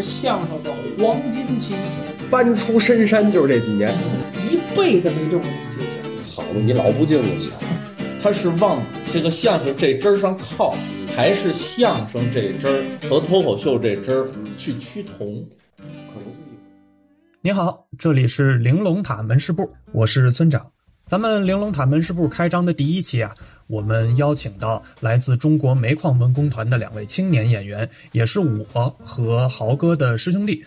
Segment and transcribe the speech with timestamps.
[0.00, 1.74] 是相声的黄金期，
[2.30, 3.92] 搬出深山就是这几年。
[4.48, 6.00] 一辈子没挣过这么些钱。
[6.24, 7.50] 好嘛，你老不敬了你。
[8.22, 8.80] 他是往
[9.12, 10.76] 这个相声这支儿上靠，
[11.16, 15.44] 还是相声这支儿和脱口秀这支儿去趋同？
[15.76, 16.58] 可能就一
[17.42, 20.70] 您好，这里是玲珑塔门市部，我是村长。
[21.06, 23.34] 咱们玲珑塔门市部开张的第一期啊，
[23.68, 28.64] 我们邀请到来自中国煤矿文工团的两位青年演员，也是我
[28.98, 30.64] 和豪哥的师兄弟，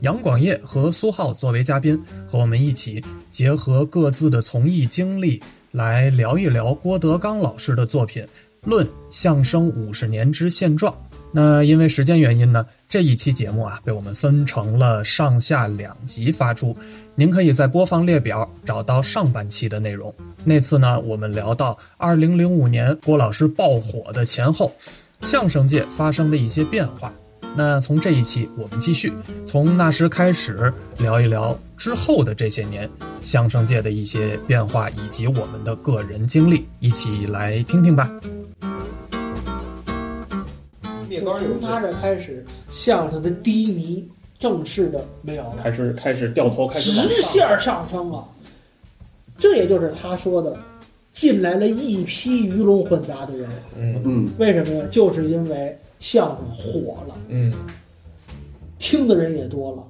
[0.00, 5.38] 杨广业和苏浩作为嘉宾，和我们一起结合各自的从艺经历，
[5.70, 8.22] 来聊一聊郭德纲老师的作品
[8.64, 10.94] 《论相声五十年之现状》。
[11.32, 16.74] 那因为时间原因呢，这一期节目啊被我们分成了上下两集发出。
[17.20, 20.10] 您可以在播放列表找到上半期的内容。
[20.42, 24.74] 那次呢，我们聊到二零零五年郭老师爆火的前后，
[25.20, 27.12] 相声界发生的一些变化。
[27.54, 29.12] 那从这一期我们继续
[29.44, 32.88] 从那时开始聊一聊之后的这些年
[33.20, 38.10] 相声界的一些变化以及我们的个人经历，一起来听听吧。
[41.06, 44.08] 灭杆有从他这开始，相声的低迷
[44.40, 47.22] 正式的没有了，开始开始掉头，开始往直。
[47.22, 48.26] 线上升了。
[49.38, 50.58] 这也就是他说的，
[51.12, 53.48] 进来了一批鱼龙混杂的人。
[53.78, 54.84] 嗯嗯，为什么呀？
[54.90, 57.52] 就是因为相声火了，嗯，
[58.78, 59.82] 听的人也多了，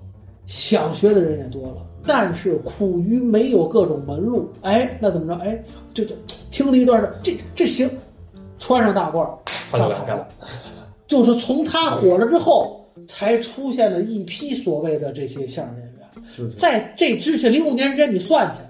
[0.47, 1.87] 想学的人也多了。
[2.07, 5.41] 但是苦于没有各种门路，哎，那怎么着？
[5.45, 5.63] 哎，
[5.95, 6.15] 这这
[6.51, 7.89] 听了一段儿，这这行，
[8.59, 9.39] 穿上大褂儿
[9.71, 10.27] 他就来干了。
[11.07, 16.01] 就是从他火了之后，才出现了一批所谓的这些相声演员。
[16.29, 18.61] 是是在这之前，零五年之前，你算去，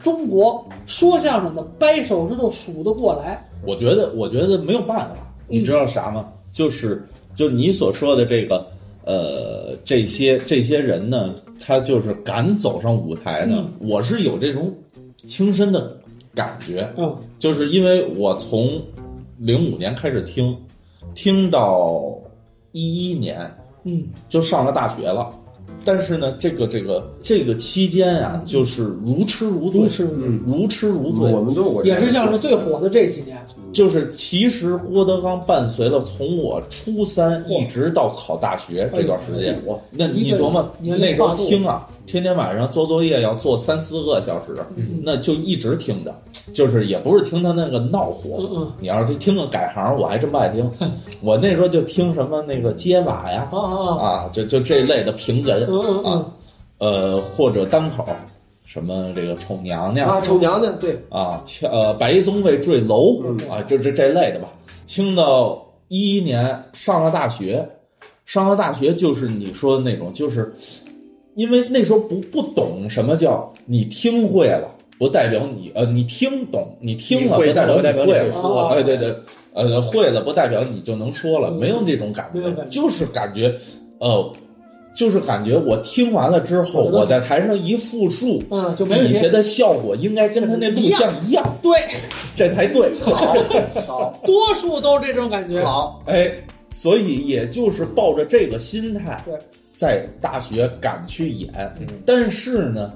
[0.00, 3.44] 中国说相声的掰手指头数得过来。
[3.64, 5.16] 我觉得，我觉得没有办法，
[5.48, 6.32] 你知道啥吗？
[6.52, 7.02] 就是
[7.34, 8.66] 就是你所说的这个，
[9.04, 14.72] 呃，这些这些人呢，他就是敢走上舞台呢，我是有这种
[15.16, 15.96] 亲身的
[16.34, 18.80] 感觉，嗯，就是因为我从
[19.38, 20.56] 零五年开始听，
[21.14, 22.16] 听到
[22.72, 23.50] 一一年，
[23.86, 25.30] 嗯，就上了大学了。
[25.84, 30.26] 但是呢，这个这个这个期间啊，就是如痴如醉，如痴如醉。
[30.26, 31.32] 嗯如痴如醉。
[31.32, 33.38] 我们都有过这样也是相声最火的这几年。
[33.72, 44.56] 就是其实郭德纲伴随了从我初三一直到考大学这段时间，我那你琢磨那时候听啊，天天晚上做作业要做三四个小时，
[45.02, 46.20] 那就一直听着，
[46.52, 50.70] 就是也不是听他那个闹火，嗯嗯你要是听个改行，我还真不爱听。
[51.22, 54.06] 我那时候就听什么那个街瓦呀，啊啊啊！
[54.06, 56.26] 啊，就就这类的评哏嗯嗯嗯啊，
[56.78, 58.06] 呃或者单口，
[58.64, 64.48] 什么这个丑娘娘啊，丑娘娘对，啊，敲呃白宗卫坠楼嗯啊，就这这类的吧。
[64.86, 67.68] 听到一一年上了大学，
[68.24, 70.54] 上了大学就是你说的那种，就是
[71.34, 74.68] 因为那时候不不懂什么叫你听会了，
[74.98, 79.14] 不代表你呃你听懂，你听了不代表你会说哎对对，
[79.52, 82.40] 呃会了不代表你就能说了，嗯没有这种感觉
[82.70, 83.54] 就是感觉
[84.00, 84.32] 呃。
[84.98, 89.28] 就是感觉我听完了之后，我在台上一复述，嗯，底下。
[89.28, 91.70] 的效果应该跟他那录像一样，对，
[92.34, 92.90] 这才对。
[93.00, 93.34] 好，
[93.86, 95.62] 好，多数都是这种感觉。
[95.62, 96.32] 好，哎，
[96.70, 99.34] 所以也就是抱着这个心态，对，
[99.74, 101.52] 在大学敢去演。
[101.78, 102.90] 嗯但是呢，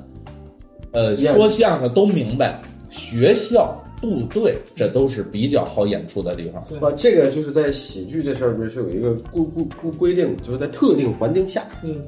[0.92, 6.64] 呃，说相声都明白，学校、部队这都是比较好演出的地方。
[6.68, 6.78] 对。
[6.78, 12.02] 不，这个就是在喜剧这事儿里面是有一个规规规规定的，就是在特定环境下，嗯，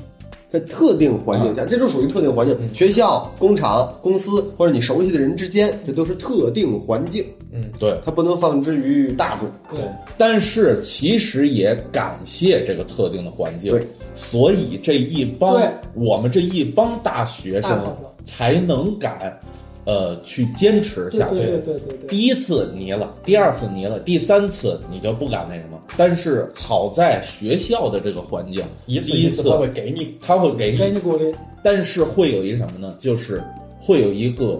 [0.48, 9.48] 在特定环境下，这就属于特定环境，学校、工厂、公司或者你熟悉的人之间，这都是特定环境，嗯对，它不能放之于大众。
[9.70, 9.80] 对，
[10.18, 15.62] 但是其实也感谢这个特定的环境对，所以这一帮
[15.94, 19.40] 我们这一帮大学生才能敢，
[19.84, 21.36] 呃，去坚持下去。
[21.36, 22.08] 对对对对对对。
[22.08, 25.80] 第一次泥了，第二次泥了，第三次你就不敢那什么。
[25.96, 32.94] 但是好在学校的这个环境，一次第一次他会给你，他会给你，给你鼓励，但是会有一个什么呢？
[32.98, 33.42] 就是
[33.78, 34.58] 会有一个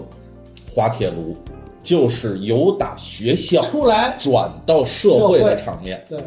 [0.69, 1.35] 滑铁卢，
[1.81, 6.19] 就是由打学校出来，转到社会的场面，对，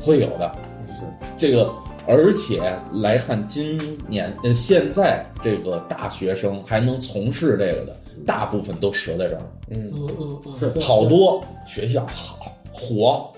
[0.00, 0.52] 会有的。
[0.88, 1.00] 是，
[1.38, 1.72] 这个，
[2.06, 2.60] 而且
[2.92, 3.78] 来看今
[4.08, 7.96] 年呃现在这个大学生还能从事这个的，
[8.26, 9.42] 大部分都折在这儿。
[9.70, 10.80] 嗯，嗯嗯嗯，是。
[10.80, 13.32] 好多学校好火，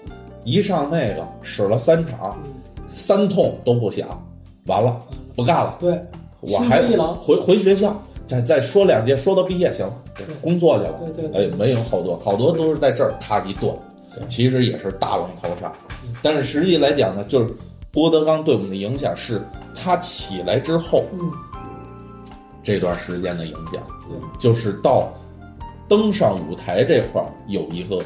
[0.44, 2.36] 一上那个使了三场，
[2.88, 4.08] 三痛都不响，
[4.66, 5.00] 完了
[5.34, 6.00] 不干了，对，
[6.40, 6.82] 我还
[7.18, 9.94] 回回学校再再说两届，说到毕业行了，
[10.40, 10.92] 工作去了。
[10.98, 11.46] 对对对。
[11.46, 13.72] 哎，没有好多，好多都是在这儿咔一断，
[14.26, 15.72] 其实也是大浪淘沙。
[16.22, 17.54] 但是实际来讲呢，就是
[17.96, 19.40] 郭德纲对我们的影响是
[19.75, 21.32] 他起来之后嗯，
[22.62, 23.82] 这段时间的影响，
[24.38, 25.10] 就是到
[25.88, 28.02] 登上舞台这块儿有一个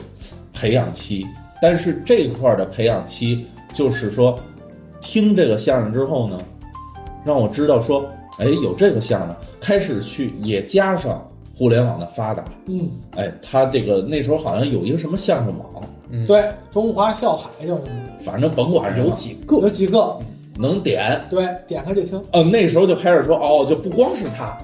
[0.55, 1.27] 培养期，
[1.61, 4.39] 但是这块儿的培养期就是说，
[5.01, 6.41] 听这个相声之后呢，
[7.25, 8.09] 让我知道说，
[8.39, 15.83] 哎，有这个相声，开始去也加上互联网的发达，嗯，哎，他这个那时候好像有一个什么相声网，
[16.27, 17.89] 对，中华笑海叫什么？
[18.21, 20.17] 反正甭管有有几个有几个？
[20.59, 22.23] 能点，对，点开就听。
[22.33, 24.59] 呃，那时候就开始说，哦，就不光是他，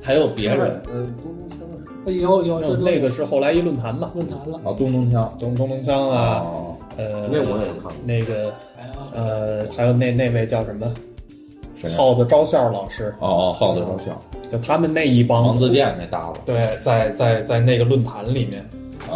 [0.00, 0.80] 还有别人。
[0.92, 1.74] 嗯，东东枪啊
[2.06, 4.58] 有有有那个是后来一论坛吧，论坛了。
[4.58, 7.92] 啊，东东枪东东东枪啊，哦，呃，那我也看过。
[8.04, 10.94] 那个哎呀，呃，还有那那位叫什么？
[11.80, 11.96] 谁呀？
[11.96, 15.42] 耗子招笑老师，哦哦，耗子招笑，就他们那一帮。
[15.42, 18.60] 王自健那大了，对，在在在那个论坛里面。
[18.60, 18.66] 啊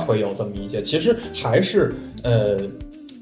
[0.00, 2.56] 会有这么一些，其实还是呃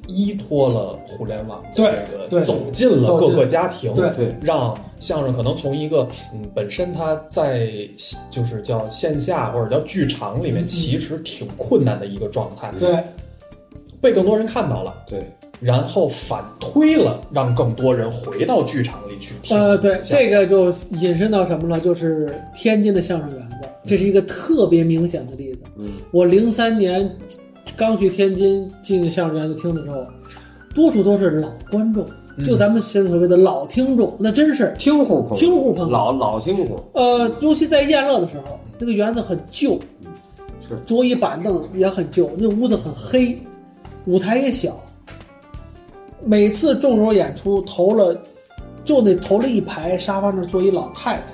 [0.08, 7.68] 依托了互联网对这个对走进了各个家庭，对对让相声可能从一个嗯本身它在
[8.30, 12.98] 就是叫线下或者叫剧场里面嗯其实挺困难的一个状态，对，
[14.00, 15.24] 被更多人看到了，对，
[15.60, 19.56] 然后反推了，让更多人回到剧场里去听。
[19.56, 20.70] 呃，对，这个就
[21.00, 21.78] 引申到什么了？
[21.80, 23.41] 就是天津的相声园子，
[23.86, 25.62] 这是一个特别明显的例子。
[25.76, 27.10] 嗯，我零三年
[27.76, 30.04] 刚去天津进相声园子听的时候，
[30.74, 32.06] 多数都是老观众，
[32.44, 39.78] 就咱们现在所谓的老听众，那真是听户朋友听户朋友老老听户，呃，尤其在燕乐的时候，那个园子很旧，
[40.60, 43.38] 是桌椅板凳也很旧，那屋子很黑，
[44.06, 44.78] 舞台也小。
[46.24, 48.16] 每次众筹演出投了，
[48.84, 51.24] 就那投了一排沙发那坐一老太太，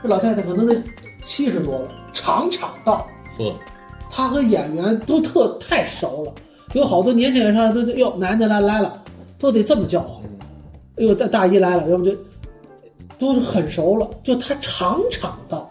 [0.00, 0.80] 这老太太可能得
[1.24, 3.06] 七十多了，场场到。
[3.38, 3.54] 呵，
[4.10, 6.32] 他和演员都特太熟了，
[6.72, 9.02] 有好多年轻人上来都是哟奶奶来来了，
[9.38, 10.22] 都得这么叫唤。
[10.96, 12.14] 哎呦大大姨来了，要不就
[13.18, 15.68] 都很熟了，就他场场到。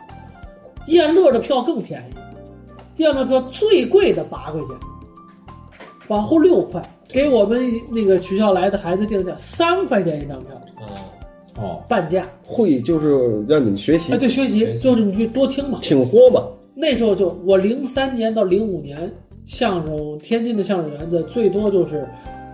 [0.88, 4.70] 燕乐的票更便宜，燕乐票最贵的八块钱，
[6.08, 7.62] 往后六块，给我们
[7.92, 10.50] 那个学校来的孩子定价三块钱一张票，
[10.82, 10.88] 嗯，
[11.62, 12.28] 哦，半价。
[12.44, 14.14] 会就是让你们学习。
[14.14, 15.80] 哎，，对，学习就是你去多听嘛。
[15.82, 16.42] 挺豁嘛，
[16.74, 19.12] 那时候就我零三年到零五年，
[19.46, 22.08] 相声天津的相声园子最多就是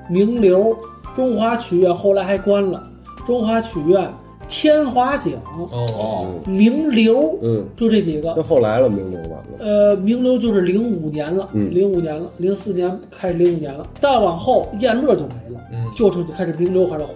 [0.09, 0.75] 名流、
[1.15, 2.83] 中华曲苑，后来还关了，
[3.25, 4.11] 中华曲苑、
[4.47, 5.33] 天华井、
[5.71, 8.33] 哦，哦，名流，嗯，就这几个。
[8.37, 11.73] 那后来了，名流完了，呃，名流就是零五年了，嗯。
[11.73, 15.85] 零五年了，零四年开始零五年了，再往后燕乐就没了，嗯。
[15.95, 17.13] 就剩开始名流开始火。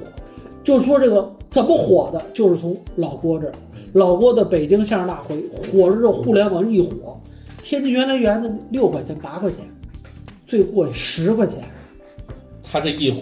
[0.69, 3.53] 就是说这个怎么火的，就是从老郭这儿，
[3.93, 7.19] 老郭的北京相声大会火了之后，互联网一火，
[7.63, 9.61] 天津原来园的六块钱八块钱，
[10.45, 11.63] 最贵十块钱，
[12.61, 13.19] 他这一火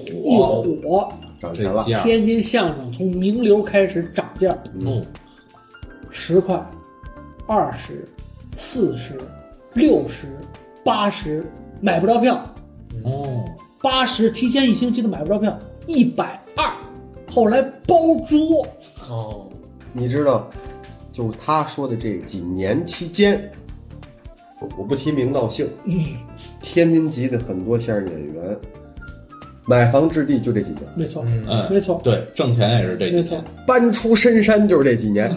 [0.65, 1.07] 一火，
[1.39, 5.01] 涨钱了，价，天津相声从名流开始涨价，嗯，
[6.09, 6.61] 十块、
[7.47, 8.05] 二十、
[8.57, 9.13] 四十、
[9.73, 10.27] 六十、
[10.83, 12.37] 八十，买不着票。
[13.05, 13.45] 哦，
[13.81, 16.36] 八十提前一星期都买不着票，一百二，
[17.37, 17.95] 后来包
[18.25, 18.65] 桌，
[19.11, 19.47] 哦，
[19.93, 20.49] 你知道，
[21.13, 23.39] 就是他说的这几年期间，
[24.59, 26.03] 我我不提名道姓，嗯，
[26.63, 28.57] 天津籍的很多相声演员，
[29.65, 33.37] 买房置地就这几年，没错，嗯嗯，没错，对，挣钱也是这没错。
[33.37, 35.31] 几年，，搬出深山就是这几年，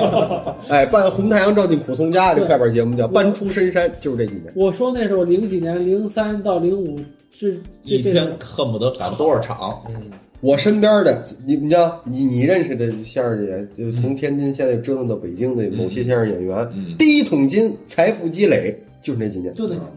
[0.70, 4.50] 哎，办红太阳照进苦从家这快板节目叫搬出深山，就是这几年。
[4.56, 6.98] 我说那时候零几年，零三到零五
[7.30, 7.52] 这
[7.84, 9.82] 这一天恨不得赶多少场，
[10.44, 19.54] 我身边的，你你像你你认识的相声演员，就从天津现在折腾到北京的某些相声演员，嗯第一桶金、财富积累就是那几年。
[19.54, 19.90] 就那几年，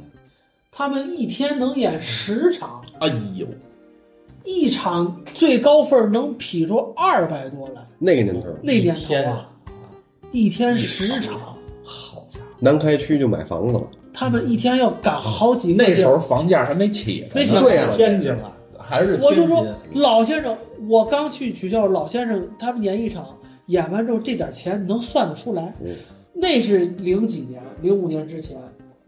[0.72, 3.46] 他们一天能演十场，哎呦，
[4.46, 9.02] 一场最高分能劈出二百多来，那个年头，那年头啊。
[9.02, 9.50] 一天啊，
[10.32, 13.84] 一天十场，好家伙，南开区就买房子了。
[14.14, 17.94] 他们一天要赶好几个那时候房价还没起呢，没起对呀。
[17.98, 18.54] 天津啊，
[18.88, 20.56] 还是我就说老先生，
[20.88, 23.26] 我刚去曲校，老先生他们演一场，
[23.68, 25.74] 演完之后这点钱能算得出来。
[25.84, 25.96] 嗯
[26.40, 28.56] 那是零几年，零五年之前，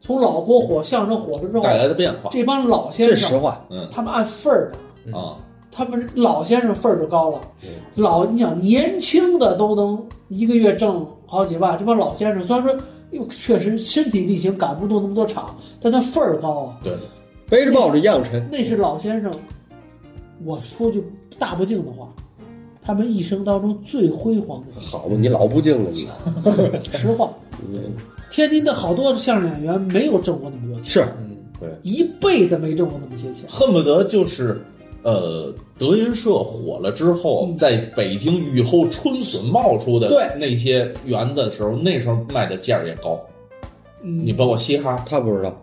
[0.01, 4.71] 从老郭火相声火了之后，带来的变化，这帮老先生这实生，话，嗯他们按份儿
[5.05, 5.37] 的，啊，
[5.71, 7.39] 他们老先生份儿就高了。
[7.61, 12.75] 嗯老你想年轻的都能一个月挣好几万，这帮老先生虽然说
[13.11, 16.79] 又确实身体力行赶不动那么多场，但他份儿高啊。
[16.83, 16.93] 对，
[17.47, 18.43] 背着抱着一样沉。
[18.51, 19.31] 那是老先生，
[20.43, 21.03] 我说句
[21.37, 22.07] 大不敬的话，
[22.81, 26.07] 他们一生当中最辉煌的 好嘛，你老不敬了你。
[26.97, 27.31] 实话，
[28.31, 33.49] 天津的好多相声演员没有挣过那么多钱，是，嗯，对，一辈子没挣过那么些钱。
[33.49, 34.61] 恨不得就是
[35.01, 37.55] 呃，德云社火了之后，嗯。
[37.55, 40.27] 在北京雨后春笋冒出的对。
[40.37, 43.19] 那些园子的时候，那时候卖的价儿也高。
[44.01, 45.61] 嗯，你包括嘻哈，他不知道，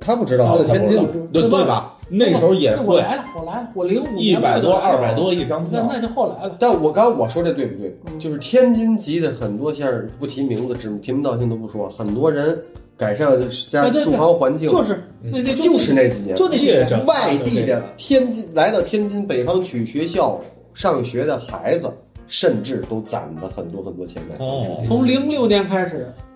[0.00, 1.64] 他不知道，他在天津对对？
[1.64, 1.96] 吧？
[2.12, 5.86] 那时候也贵，我来了，我来了，我零五一百多、二百多一张票。
[5.86, 6.56] 那那就后来了。
[6.58, 7.96] 但我刚刚我说这对不对？
[8.06, 12.60] 嗯就是天津籍的很多线儿不提名字，只提名道姓都不说，很多人
[12.96, 13.30] 改善
[13.70, 20.40] 家住房环境，就是那那就是那几年，就那外地的天津来到天津北方区学校
[20.74, 21.88] 上学的孩子，
[22.26, 24.82] 甚至都攒了很多很多钱买房哦。
[24.84, 26.29] 从零六年开始，一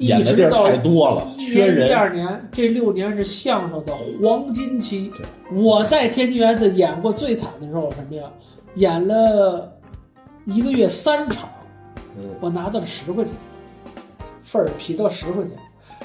[0.00, 1.96] 演的地儿太多了，缺一人。
[1.96, 5.10] 二年这六年是相声的黄金期。
[5.52, 8.24] 我在天津园子演过最惨的时候什么呀？
[8.76, 9.72] 演了
[10.46, 11.48] 一个月三场，
[12.16, 13.34] 嗯我拿到了十块钱，
[14.42, 15.52] 份儿批到十块钱。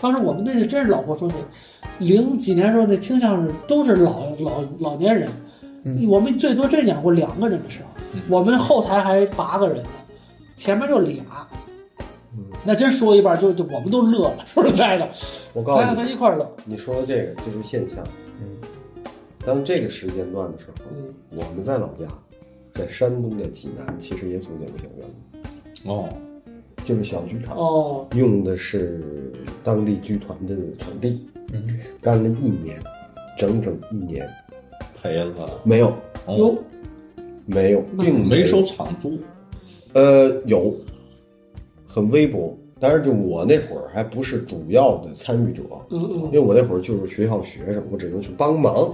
[0.01, 1.35] 当时我们那个真是老婆说那
[2.05, 5.29] 零几年时候那听相声都是老老老年人，
[6.07, 9.89] 我们最多真演过两个人的时候，我们后台还八个人呢，
[10.57, 11.23] 前面就俩。
[12.65, 15.07] 那真说一半就就我们都乐了，说实在的，
[15.53, 16.51] 我告诉你，咱一块儿乐。
[16.65, 18.03] 你说的这个就是现象。
[18.41, 18.57] 嗯，
[19.45, 22.07] 当这个时间段的时候，嗯，我们在老家，
[22.71, 26.09] 在山东的济南，其实也组建过小院子，哦，
[26.83, 29.31] 就是小剧场，哦，用的是
[29.63, 32.81] 当地剧团的场地，嗯，干了一年，
[33.37, 34.27] 整整一年，
[35.01, 35.89] 赔了，没有，
[36.25, 36.57] 哦哟，
[37.45, 39.19] 没有，并有没收场租。
[39.93, 40.75] 呃，有，
[41.95, 42.53] 很微薄。
[42.77, 48.93] 当然，就我那会儿还不是主要的参与者，嗯因为我那会儿就是学校学生，我只能去帮忙。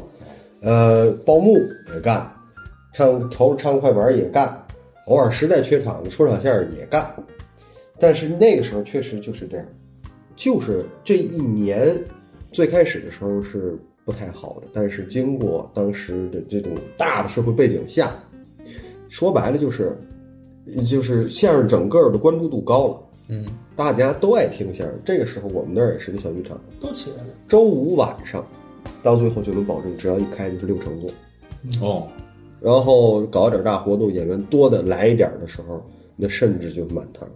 [0.61, 1.55] 呃，报幕
[1.91, 2.31] 也干，
[2.93, 4.55] 唱头唱快板也干，
[5.07, 7.03] 偶尔实在缺场子说场相声也干。
[7.99, 9.65] 但是那个时候确实就是这样，
[10.35, 11.91] 就是这一年
[12.51, 18.13] 最开始的时候是不太好的，但是经过当时的这种大的社会背景下，
[19.09, 19.97] 说白了就是，
[20.85, 22.97] 就是相声整个的关注度高了，
[23.29, 24.99] 嗯，大家都爱听相声。
[25.03, 27.29] 这个时候我们那儿也是个小剧场，都起来了。
[27.47, 28.45] 周五晚上，
[29.01, 31.09] 到最后就能保证，只要一开就是六成座。
[31.81, 32.07] 哦，
[32.61, 35.83] 然后搞点大活动，演员多的来一点的时候，
[36.15, 37.27] 那甚至就满堂。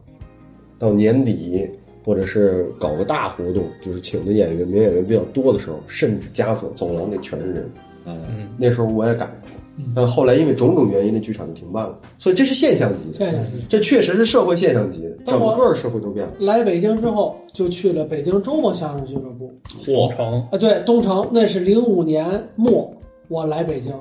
[0.77, 1.67] 到年底
[2.03, 7.71] 或者是搞个大活动，就是请的演员、名演员比较多的时候，甚至家走走廊里全是人。
[8.05, 9.44] 嗯，那时候我也赶上
[9.77, 11.99] 了，但后来因为种种原因，那剧场就停办了。
[12.17, 16.33] 所以这是现象级的，现象级这确实是社会现象级的，整个社会都变了。
[16.39, 19.51] 来北京之后，就去了北京周末相声俱乐部
[19.85, 22.91] 火城啊，对，东城，那是零五年末
[23.27, 23.93] 我来北京，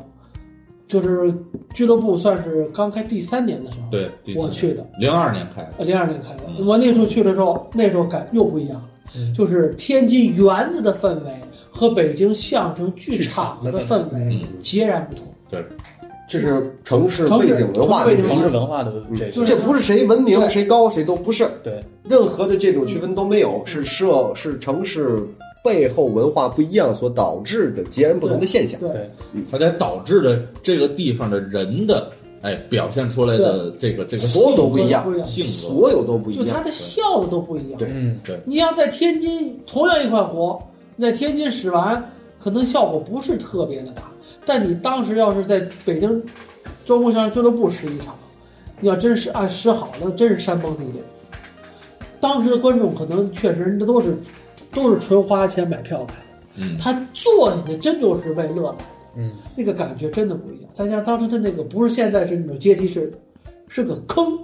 [0.86, 1.34] 就是
[1.74, 6.42] 俱乐部算是刚开第三年的时候，对，第我去的，零二年开的，呃，零二年开的。
[6.46, 11.32] 嗯我那时候去了之后，那时候感又不一样了，嗯就是天津园子的氛围
[11.68, 15.26] 和北京相声剧剧场场的的氛围嗯截然不同。
[15.50, 15.64] 对，
[16.28, 18.92] 这是城市背景文化的城市文化的
[19.32, 25.22] 这这不是谁文明谁高谁都不是，对，任何的这种区分都没有，是社是城市
[25.62, 28.80] 背后文化不一样所导致的截然不同的现象。
[28.80, 29.10] 对对，
[29.50, 32.10] 它才导致的这个地方的人的
[32.42, 36.44] 哎表现出来的这个这个所有都不一样不一样性格，所有都不一样。
[36.44, 37.78] 就他的笑的都不一样。
[37.78, 40.60] 对嗯，对，你要在天津同样一块活，
[40.96, 42.02] 你在天津使完，
[42.38, 44.02] 可能效果不是特别的大。
[44.46, 46.22] 但你当时要是在北京
[46.84, 48.14] 周末相声俱乐部使一场，
[48.80, 51.02] 你要真是按使好了，真是山崩地裂。
[52.20, 54.16] 当时的观众可能确实那都是
[54.72, 56.14] 都是纯花钱买票来的，
[56.56, 58.84] 嗯，他坐进去真就是为乐来的，
[59.16, 60.70] 嗯，那个感觉真的不一样。
[60.72, 63.12] 再加上当时他那个不是现在是那种阶梯式，
[63.68, 64.38] 是个坑，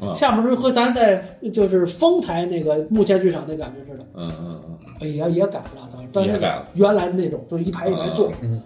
[0.00, 0.12] 啊。
[0.12, 4.04] 下面是和咱在就是丰台那个目前剧场那感觉似的。
[4.14, 6.68] 嗯嗯嗯，哎也也改了，当时，但是也改了。
[6.74, 8.60] 原来的那种，就是一排一排坐，嗯，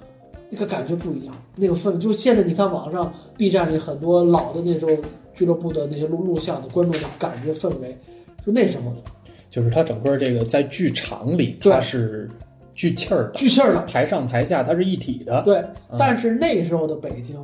[0.54, 4.98] 那个感觉不一样，那个氛围，就现在你看网上 B 站里很多老的那种
[5.32, 7.96] 俱乐部的那些录录像的观众的感觉氛围，
[8.44, 9.10] 就那什么的，
[9.50, 12.30] 就是它整个这个在剧场里对它是
[12.74, 15.56] 聚气儿的，聚气儿的，台上台下它是一体的，对。
[15.88, 17.34] 嗯但是那时候的北京，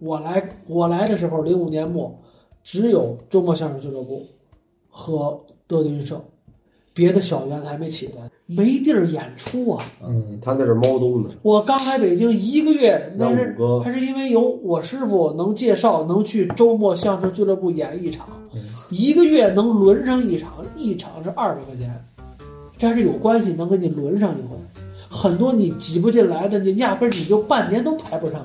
[0.00, 2.12] 我来我来的时候，零五年末，
[2.64, 4.26] 只有周末相声俱乐部
[4.88, 6.20] 和德云社，
[6.98, 9.84] 别的小园子还没起来，没地儿演出啊。
[10.04, 18.26] 嗯，他那是猫冬呢，我刚来北京一个月，那是还是因为有我师傅能介绍，能去周末相声俱乐部演一场，
[18.90, 22.04] 一个月能轮上一场，一场是二百块钱，
[22.76, 24.56] 这还是有关系，能给你轮上一回。
[25.08, 28.44] 很多你挤不进来的，你压根儿你就半年都排不上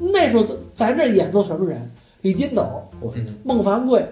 [0.00, 0.08] 你。
[0.10, 1.90] 那时候咱这演奏什么人？
[2.22, 2.66] 李金斗、
[3.02, 4.04] 嗯孟凡贵、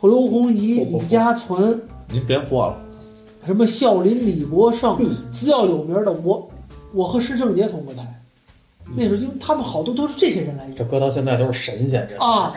[0.00, 2.76] 刘洪怡、嚯嚯李家存，您别霍了，
[3.46, 5.16] 什么孝林、李伯胜，嗯。
[5.32, 6.50] 只要有名的，我
[6.92, 8.02] 我和施正杰同过台，
[8.96, 10.76] 那时候因为他们好多都是这些人来演。
[10.76, 12.52] 这搁到现在都是神仙这啊。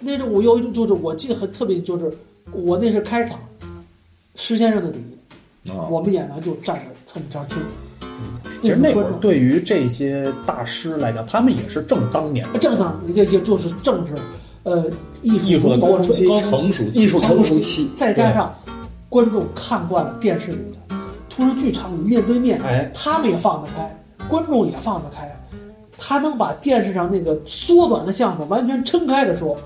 [0.00, 2.12] 那时候我有就是我记得很特别，就是
[2.52, 3.38] 我那是开场，
[4.36, 4.98] 施先生的底，
[5.72, 7.58] 啊，我们演员就站着侧面听。
[8.62, 14.14] 其实那会儿对于这些大师来讲，他们也是正当年正当也也就是正是，
[14.64, 14.84] 呃，
[15.22, 18.52] 艺术艺术的高峰期高成熟期艺术成熟期，再加上
[19.08, 20.96] 观众看惯了电视里的，
[21.28, 23.96] 突然剧场里面对面，哎他们也放得开，
[24.28, 25.34] 观众也放得开，
[25.96, 29.56] 他能把电视上那个缩短的相声完全撑开着说，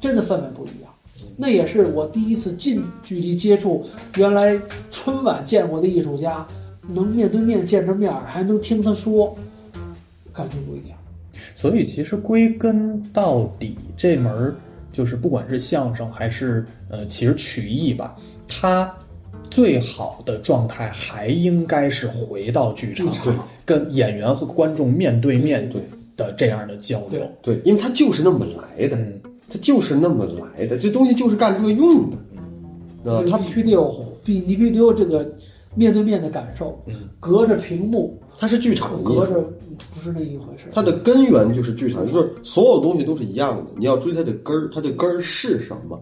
[0.00, 0.90] 真的氛围不一样。
[1.36, 3.84] 那也是我第一次近距离接触
[4.16, 4.58] 原来
[4.90, 6.46] 春晚见过的艺术家，
[6.88, 9.36] 能面对面见着面儿，还能听他说，
[10.32, 10.98] 感觉不一样。
[11.54, 14.54] 所以其实归根到底，这门儿
[14.92, 18.16] 就是不管是相声还是呃，其实曲艺吧，
[18.60, 18.92] 它
[19.50, 25.82] 最好的状态还应该是回到剧场，对跟演员和观众面对面对
[26.16, 27.20] 的这样的交流。
[27.42, 33.12] 对，因为他就是那么来的，嗯它就是那么来的，这东西就是干这个用的。
[33.12, 33.92] 啊，它必须得有，
[34.24, 35.30] 必你必须得有这个
[35.74, 39.44] 面对面的感受，嗯隔着屏幕，它是剧场隔着
[39.94, 40.64] 不是那一回事。
[40.72, 43.64] 它的根源就是剧场，就是所有东西都是一样的。
[43.76, 46.00] 你要追它的根儿，它的根儿是什么？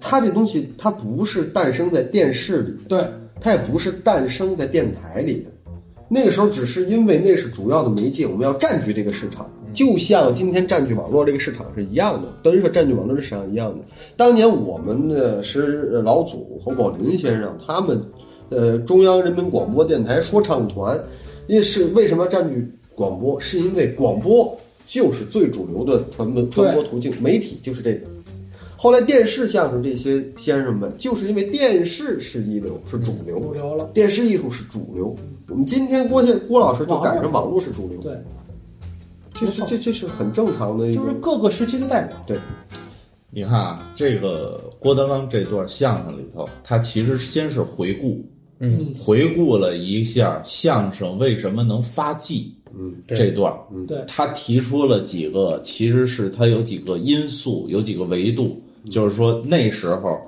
[0.00, 3.06] 它这东西它不是诞生在电视里的，对，
[3.40, 5.50] 它也不是诞生在电台里的。
[6.08, 13.84] 那个时候只是因为那是主要的媒介，我们要占据这个市场，就像今天占据网络这个市场是一样的，德云社占据网络这个市场一样的。
[14.16, 18.02] 当年我们的是老祖侯宝林先生，他们
[18.48, 21.00] 呃中央人民广播电台说唱团，
[21.46, 23.38] 也是为什么要占据广播？
[23.38, 28.00] 是因为广播就是最主流的传播传播途径，媒体就是这个。
[28.82, 33.90] 后来电视相声这些先生们，就是因为电视是一流，是主流，主流了。
[33.92, 35.14] 电视艺术是主流。
[35.50, 38.16] 我们今天郭先郭老师就赶上网络是主流，对，
[39.34, 41.02] 这是这这是很正常的一个。
[41.02, 41.86] 就是各个时期的。
[41.88, 42.16] 代表。
[42.26, 42.38] 对，
[43.28, 48.24] 你看啊，这个郭德纲这段相声里头，他其实先是回顾，
[48.60, 53.84] 嗯，回顾了一下相声为什么能发迹，嗯，这段，嗯。
[53.84, 60.18] 对，他提出了几个，其实是他有几个因素，有几个维度，就是说那时候，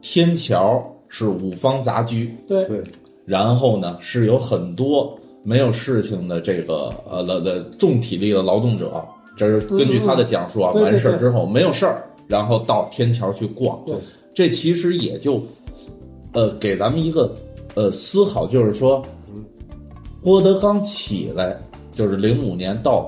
[0.00, 2.82] 天桥是五方杂居，对，对，
[3.24, 9.04] 然后呢是有很多没有事情的这个呃的的重体力的劳动者，
[9.36, 13.94] 这是根据他的讲述啊，完事儿之后没有事儿，然后到天桥去逛，对，
[14.34, 15.42] 这其实也就
[16.32, 17.34] 呃给咱们一个
[17.74, 19.04] 呃思考，就是说，
[20.22, 21.56] 郭德纲起来
[21.92, 23.06] 就是零五年到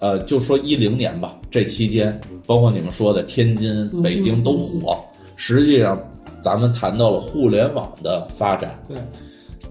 [0.00, 4.98] 呃就说一零年吧，这期间包括你们说的天津、嗯北京都火，
[5.36, 6.00] 实际上
[6.42, 8.82] 咱们谈到了互联网的发展。
[8.88, 8.96] 对，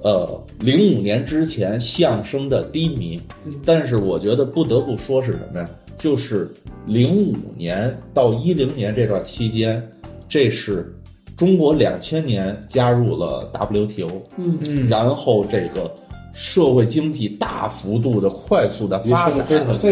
[0.04, 3.20] 呃，零五年之前相声的低迷，
[3.66, 5.70] 但是我觉得不得不说是什么呀？
[5.98, 6.50] 就是
[6.86, 9.86] 零五年到一零年这段期间，
[10.30, 10.96] 这是
[11.36, 15.94] 中国两千年加入了 WTO，嗯，嗯然后这个
[16.34, 19.38] 社会经济大幅度的快速的发展，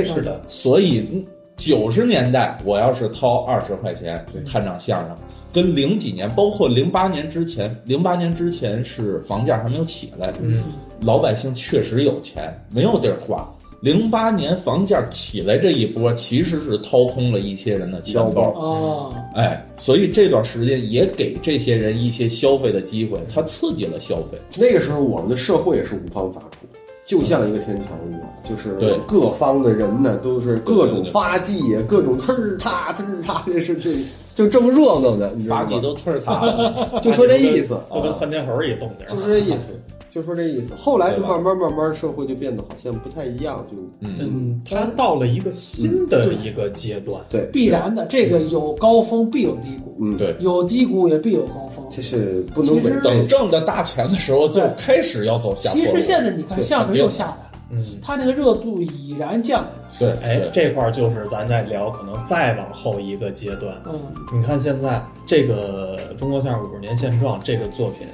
[0.06, 5.18] 是的，所以九十年代我要是掏二十块钱看场相声，
[5.52, 10.64] 跟零几年，包括零八年之前，零八年之前是房价还没有起来，嗯，
[11.02, 13.50] 老百姓确实有钱，没有地儿花。
[13.80, 24.38] 零八年房价起来这一波，其实是掏空了一些人的钱包，啊，哎，所以这段时间也给这些人一些消费的机会，它刺激了消费。
[24.58, 26.66] 那个时候我们的社会也是五方杂处，
[27.06, 28.98] 就像一个天桥一样，就是对。
[29.08, 33.96] 各方的人呢都是各种对对对发迹呀，各种呲儿嚓呲儿嚓，这是这
[34.34, 35.62] 就这么热闹的，你知道吗？
[35.64, 39.70] 发迹都呲儿擦了， 就说这意思，就跟啊窜天猴一动静，就是这意思，
[40.18, 40.74] 就说这意思。
[40.76, 50.36] 后来就慢慢慢慢社会就变得好像不太一样，就嗯，嗯，它到了一个新的一个阶段，对，必然的，这个有高峰必有低谷，嗯，对。
[50.40, 51.86] 有低谷也必有高峰。
[51.90, 53.28] 这是不能等。
[53.28, 55.86] 挣的大钱的时候，就开始要走下坡路。
[55.86, 57.98] 其实现在你看相声又下来了，嗯。
[58.02, 60.16] 它那个热度已然降下来。
[60.16, 63.76] 对，哎，这块儿就是咱在聊，可能再往后一个阶段。
[63.86, 64.00] 嗯，
[64.34, 68.08] 你看现在这个《中国相声五十年现状》这个作品，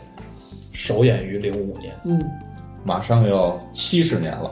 [0.73, 1.93] 首演于零五年。
[2.03, 2.21] 嗯，
[2.83, 4.49] 马上要七十年了，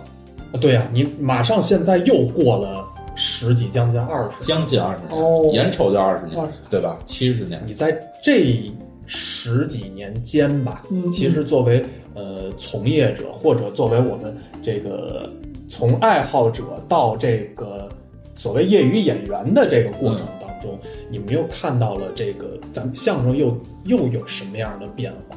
[0.54, 4.46] 啊对呀、你马上现在又过了十几，将近二十。
[4.46, 6.98] 将近二十年，哦眼瞅就二十年20，对吧？
[7.06, 7.92] 七十年，你在
[8.24, 8.72] 这
[9.06, 15.30] 十几年间吧，嗯其实作为呃从业者，或者作为我们这个
[15.68, 17.90] 从爱好者到这个
[18.36, 20.80] 所谓业余演员的这个过程当中，
[21.10, 25.36] 你们又看到了这个咱们相声又又有什么样的变化？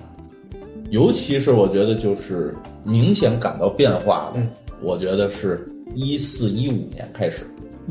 [0.94, 2.54] 尤其是我觉得就是
[2.84, 4.48] 明显感到变化的，嗯。
[4.80, 7.44] 我觉得是一四一五年开始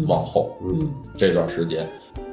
[0.08, 1.86] 往后嗯，这段时间，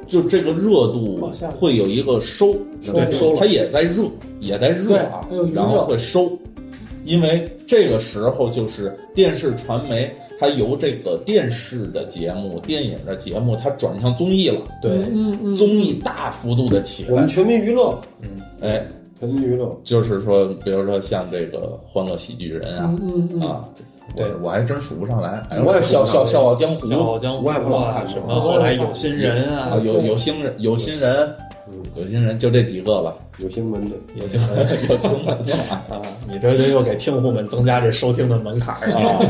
[0.07, 2.55] 就这个热度会有一个收，
[2.85, 3.39] 对收了。
[3.41, 4.05] 它也在热，
[4.39, 6.31] 也在热啊然后会收，
[7.05, 17.11] 因为这个时候就是电视传媒，它由这个电视的节目、电影的节目，它转向综艺了，对，嗯嗯，综艺大幅度的起来。
[17.13, 17.99] 我们，全民娱乐，
[18.61, 18.87] 哎，
[19.21, 23.69] 全民娱乐，就是说，比如说像这个《欢乐喜剧人》啊嗯，啊，
[24.17, 24.27] 对。
[24.33, 28.41] 我我还真数不上来，哎我也笑笑笑傲江湖笑傲江湖我也不老看啊什么。
[28.41, 30.17] 后来有心人啊啊，，有有。
[30.17, 31.33] 心人，有心人，
[31.69, 35.37] 嗯，有心人，就这几个吧，有新闻的，有新人 有新闻
[35.69, 35.85] 啊。
[35.91, 39.21] 啊，你这就又给听户们增加这收听的门槛儿啊。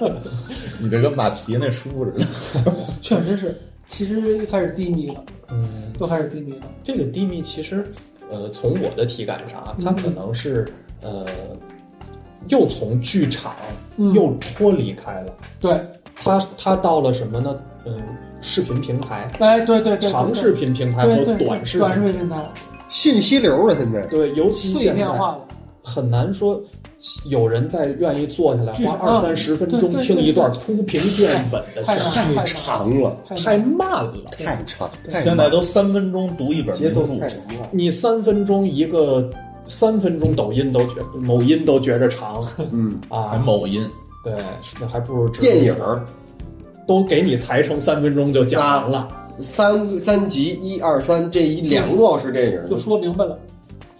[0.78, 2.26] 你这跟马奇那书似的。
[3.02, 3.58] 确实是，
[3.88, 6.66] 其实开始低迷了，嗯，又开始低迷了。
[6.84, 7.84] 这个低迷其实，
[8.30, 10.66] 呃，从我的体感上啊，它可能是
[11.02, 11.26] 呃，
[12.48, 13.54] 又从剧场
[13.96, 15.32] 嗯又脱离开了。
[15.60, 15.80] 对，
[16.16, 17.58] 它它到了什么呢？
[17.84, 18.00] 嗯，
[18.40, 22.44] 视频平台、哎，对对对，对长视频平台和短视短视频频平台
[22.88, 25.40] 信息流了，现在对，尤其碎片化了。
[25.82, 26.60] 很难说
[27.26, 34.24] 有人在愿意坐下来花二三十分钟听一段铺平垫本的太小说，难太长了，太慢了。
[34.36, 39.30] 太长，现在都三分钟读一本节奏太长了，你三分钟一个，
[39.68, 42.44] 三分钟抖音都觉某音都觉着长。
[42.72, 43.40] 嗯，啊。
[43.44, 43.80] 某音，
[44.24, 44.32] 对，
[44.80, 46.04] 那还不如电影儿。
[46.86, 49.08] 都给你裁成三分钟就讲完了。
[49.40, 53.38] 三三集一二三，这一两个多小时电影就说明白了，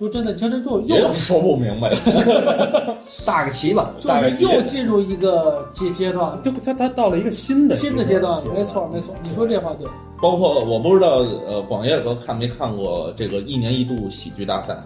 [0.01, 2.97] 就真的，其实就又说不明白了。
[3.27, 9.89] 大个旗吧，就是又进入一个阶阶段，就他他到了一个新的新的阶段，没错没错，你说这话对。
[10.21, 14.77] 包括我不知道，呃，广业哥看没看过这个一年一度喜剧大赛？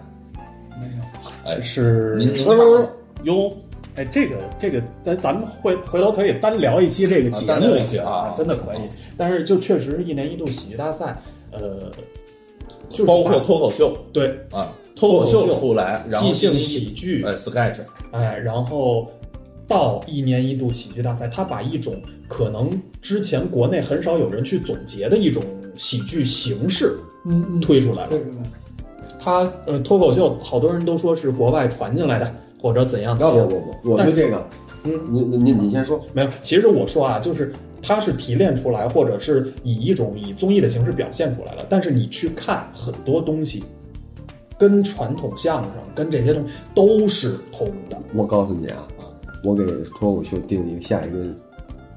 [0.79, 2.79] 没有，哎，是您您看过
[3.23, 3.51] 哟？
[3.95, 8.79] 哎，这个这个，咱咱们回回头可以单聊一期这个节目啊单聊一期啊真的可以。
[9.15, 11.15] 但是就确实是一年一度喜剧大赛，
[11.51, 11.91] 呃，
[12.89, 17.79] 就是包括脱口秀对，啊，脱口秀出来，然后即兴喜剧，哎，sketch，
[18.11, 19.09] 哎，然后
[19.67, 21.95] 到一年一度喜剧大赛，他把一种
[22.27, 22.69] 可能
[23.01, 25.43] 之前国内很少有人去总结的一种
[25.77, 28.09] 喜剧形式嗯嗯，推出来了。
[28.09, 28.41] 对对对，
[29.19, 33.47] 他呃，脱口秀好多人都说是国外传进来的，或者怎样怎样。
[33.47, 34.47] 不不不，我对这个，
[34.83, 37.51] 嗯，你你你你先说，没有，其实我说啊，就是
[37.81, 41.65] 它是提炼出来，或者是以一种以综艺的形式表现出来了。
[41.67, 43.63] 但是你去看很多东西，
[44.63, 47.99] 跟传统相声、跟这些东西都是通的。
[48.13, 48.87] 我告诉你啊，
[49.43, 49.65] 我给
[49.99, 51.17] 脱口秀定一个下一个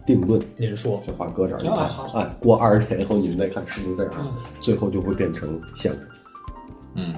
[0.04, 6.02] 定论，您说，这话搁这儿，你看行啊好，哎，过二十年以后你们再看是不是这样嗯，最后就会变成相声。
[6.96, 7.14] 嗯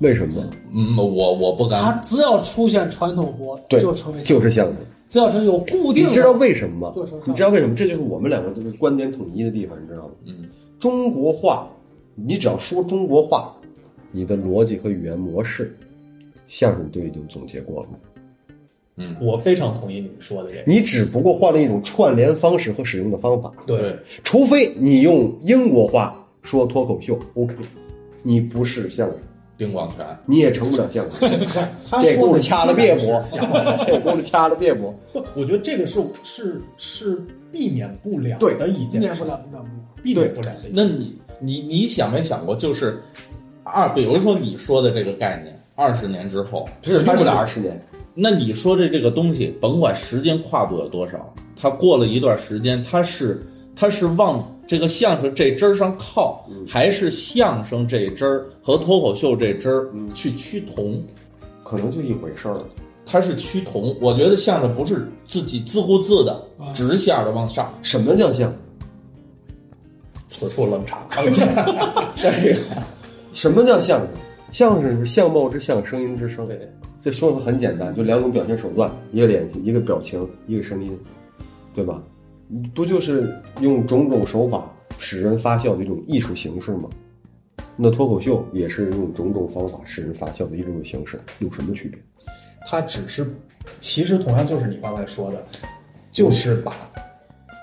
[0.00, 0.44] 为什么？
[0.74, 4.76] 嗯，我我不他敢，只要出现传统活，对就成为就是相声。
[5.08, 7.06] 只要是有固定的，你知道为什么吗？
[7.24, 7.74] 你知道为什么？
[7.74, 10.10] 这就是我们两个这个观点统一的地方，你知道吗？
[10.26, 10.46] 嗯，
[10.78, 11.66] 中国话，
[12.14, 13.56] 你只要说中国话，
[14.18, 15.78] 你的逻辑和语言模式，
[16.48, 17.88] 相声都已经总结过了。
[18.96, 20.64] 嗯，我非常同意你们说的这个。
[20.66, 23.52] 你只不过换了一种串联方式和使用的方法。
[23.64, 27.54] 对，除非你用英国话说脱口秀，OK，
[28.24, 29.16] 你不是相声，
[29.56, 31.46] 丁广泉，你也成不了相声。
[31.88, 34.92] 他 这轱辘掐了别播，这轱辘掐了别播。
[35.12, 39.84] 不，我觉得这个是是是避免不了对的一件事避免不，了，避免不了。
[40.02, 40.70] 避免不了的一件事。
[40.74, 43.00] 那你你你想没想过，就是
[43.68, 47.60] 二，比如说你说的这个概念，二十年之后，是用不了二十。
[47.60, 47.80] 年，
[48.14, 61.02] 那你说的这个东西，甭管时间跨度有多少，它过了一段时间，它是它是往这个相声这针儿上靠，还是相声这针儿和脱口秀这针儿去趋同？
[61.62, 62.58] 可能就一回事儿。
[63.10, 63.96] 它是趋同。
[64.00, 68.52] 我觉得相声不是自己自顾自的啊直线的往上，什么叫相？
[70.28, 71.06] 此处冷场。
[72.14, 72.56] 这 个
[73.38, 74.08] 什么叫相声？
[74.50, 76.44] 相声是相貌之相，声音之声。
[76.48, 76.68] 对，
[77.00, 80.98] 这说的很简单，就两种表现手段，一个脸，一个表情，一个声音，
[81.72, 82.02] 对吧？
[82.74, 86.88] 不就是用种种手法使人发笑的一种艺术形式吗？
[87.76, 91.96] 那脱口秀也是用种种方法使人发笑的一种形式，有什么区别？
[92.68, 93.24] 它只是，
[93.78, 95.46] 其实同样就是你刚才说的，
[96.10, 96.74] 就是把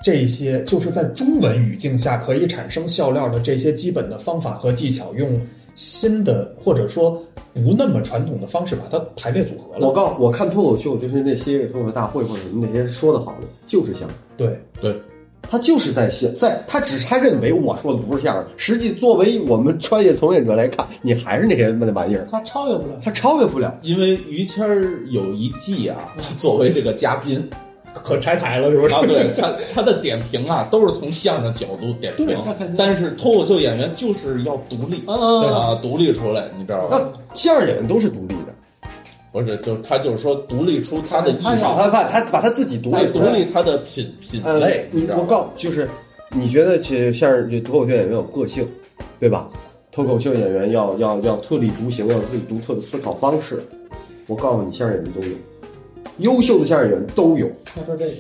[0.02, 5.38] 这些就是在中文语境下可以产生笑料的这些基本的方法和技巧，用
[5.76, 7.22] 新的或者说
[7.54, 9.88] 不那么传统的方式把它排列组合了。
[9.88, 14.18] 我告我看脱口秀，就是那些脱口秀大会或者什么那些说的好的，就是相声。
[14.36, 15.00] 对，对，
[15.42, 23.00] 他就是在现，在他只是他认为我说的不是相声，实际作为我们专业从业者来看，你还是那些那玩意儿，他超越不了。
[23.04, 23.78] 他超越不了。
[23.82, 27.50] 因为于谦儿有一季啊，他作为这个嘉宾，
[28.04, 28.94] 可拆台了，是不是？
[28.94, 32.38] 啊，对他他的点评啊，都是从相声角度点评
[32.78, 37.00] 但是脱口秀演员就是要独立啊独立出来，你知道吧？
[37.00, 38.54] 那相声演员都是独立的，
[39.32, 43.32] 不是，就他就是说独立出他的艺术，他把他把他自己独立独立出来。
[43.38, 45.24] 立他的品品呃类，，你你知道吧？
[45.24, 45.90] 我告就是，
[46.32, 48.68] 你觉得这相声这脱口秀演员有个性，
[49.20, 49.50] 对吧？
[49.92, 53.64] 脱口秀演员要要要特立独行，要有自己独特的思考方式。
[54.28, 55.36] 我告诉你，相声演员都有，
[56.18, 57.50] 优秀的相声演员都有。
[57.66, 58.16] 他说这个。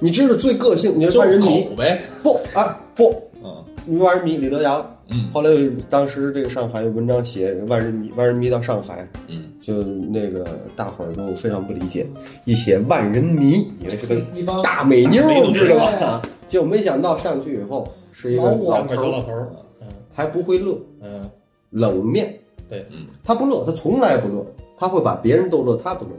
[0.00, 1.68] 你知道最个性，你就说万人迷？
[1.76, 3.64] 呗，不啊不，嗯。
[3.84, 4.36] 你万人迷？
[4.36, 5.28] 李德阳，嗯。
[5.32, 5.50] 后来
[5.90, 12.06] 当时这个上海有文章写万人迷，万人迷到上海，嗯，就那个大伙儿都非常不理解，
[12.44, 14.16] 一写万人迷，以为是个
[14.62, 16.22] 大美妞儿，知道对吧？
[16.46, 19.48] 结果没想到上去以后是一个老头老头儿，
[19.80, 19.88] 嗯。
[20.14, 21.28] 还不会乐，嗯，
[21.70, 22.32] 冷面。
[22.70, 22.86] 对，
[23.24, 24.46] 他不乐，他从来不乐，
[24.78, 26.10] 他会把别人逗乐，他不乐，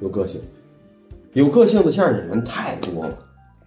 [0.00, 0.40] 有个性，
[1.32, 3.18] 有个性的相声演员太多了，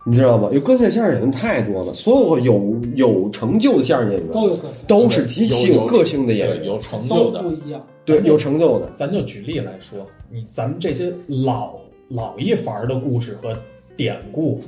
[0.05, 0.49] 你知道吗？
[0.51, 7.81] 有个性的相声演员太多了，所有有有成就的相声演员都有个性，都是极其有个性的演员，有成就的不，一样。
[8.05, 8.91] 对，有成就的。
[8.97, 11.73] 咱就举例来说，你咱们这些老
[12.07, 13.55] 老一伐儿的故事和
[13.95, 14.61] 典故，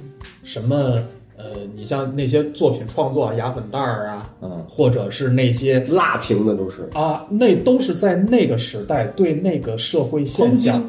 [0.44, 1.02] 什么
[1.38, 1.46] 呃，
[1.76, 10.88] 你像那些作品创作啊，牙粉袋儿啊，嗯，或者是那些辣评的都是，啊，那都是在那个时代对那个社会现象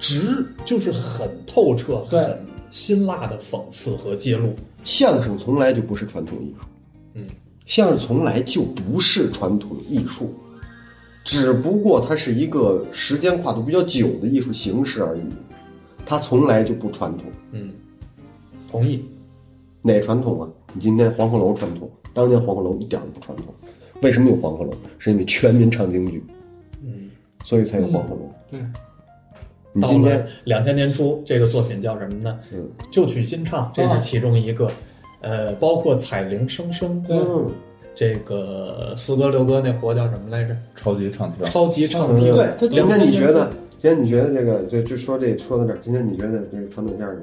[0.00, 2.36] 直就是很透彻、很
[2.70, 4.54] 辛辣的讽刺和揭露。
[4.82, 6.64] 相声从来就不是传统艺术，
[7.14, 7.26] 嗯，
[7.66, 10.34] 相声从来就不是传统艺术，
[11.22, 15.20] 只不过它是一个时间跨度比较久的艺术形式而已，
[16.06, 17.26] 它从来就不传统。
[17.52, 17.70] 嗯，
[18.70, 19.04] 同意。
[19.82, 20.48] 哪传统啊？
[20.74, 23.46] 你今天黄鹤楼传统，当年黄鹤楼一点都不传统。
[24.02, 24.72] 为什么有黄鹤楼？
[24.98, 26.22] 是因为全民唱京剧，
[26.82, 27.10] 嗯，
[27.44, 28.32] 所以才有黄鹤楼。
[28.50, 28.60] 对，
[29.72, 32.38] 你今天，两千年初，这个作品叫什么呢？
[32.52, 34.70] 嗯旧曲新唱，这是其中一个。
[35.22, 37.46] 呃，包括彩铃声声，对嗯，
[37.94, 40.56] 这个四哥六哥那活叫什么来着？
[40.74, 42.34] 超级唱跳，超级唱跳。
[42.34, 47.20] 对今天你觉得，今天你觉得这个，就就说这说到这儿，今天你觉得这个传统相声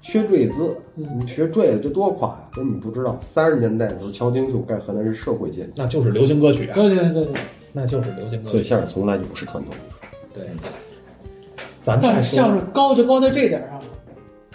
[0.00, 2.50] 学坠子，你学坠子这多垮呀！
[2.56, 7.34] 那你不知道，三十年代的时候敲京剧盖河南是社会现象，那就是流行歌曲啊，对对对对，
[7.72, 8.50] 那就是流行歌曲。
[8.52, 10.06] 所以相声从来就不是传统艺术。
[10.32, 10.44] 对，
[11.82, 13.80] 咱但，是相声高就高在这点上，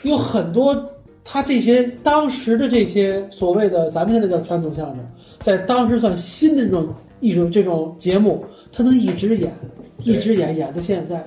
[0.04, 0.76] 有很多
[1.24, 4.98] 他这些当时的这些所谓的咱们现在叫传统相声，
[5.40, 6.88] 在当时算新的这种
[7.20, 9.52] 艺术这种节目，他能一直演，
[10.00, 11.24] 一直演演到现在。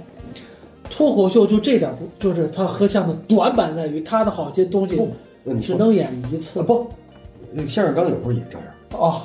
[0.90, 4.98] 脱口秀就这点不，就是他和相声短板在于他的好些东西
[5.60, 6.64] 只能演一次啊。
[6.66, 6.86] 不，
[7.52, 8.66] 那个相声刚有时候也这样。
[8.92, 9.20] 哦，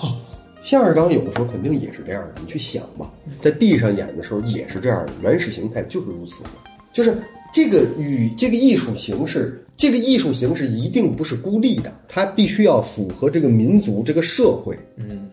[0.63, 6.49] 相声刚有的时候肯定也是这样的，你去想吧，在地上演的时候也是这样的，原始形态就是如此的，
[6.93, 7.17] 就是
[7.53, 14.79] 这个与这个艺术形式，这个艺术形式一定不是孤立的，它必须要符合这个民族、这个社会。
[14.95, 15.29] 嗯，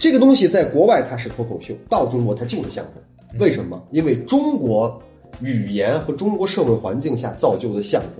[0.00, 3.38] 这个东西在国外它是脱口秀，到中国它就是相声。
[3.38, 3.80] 为什么？
[3.92, 5.00] 因为中国
[5.40, 8.10] 语言和中国社会环境下造就的相声，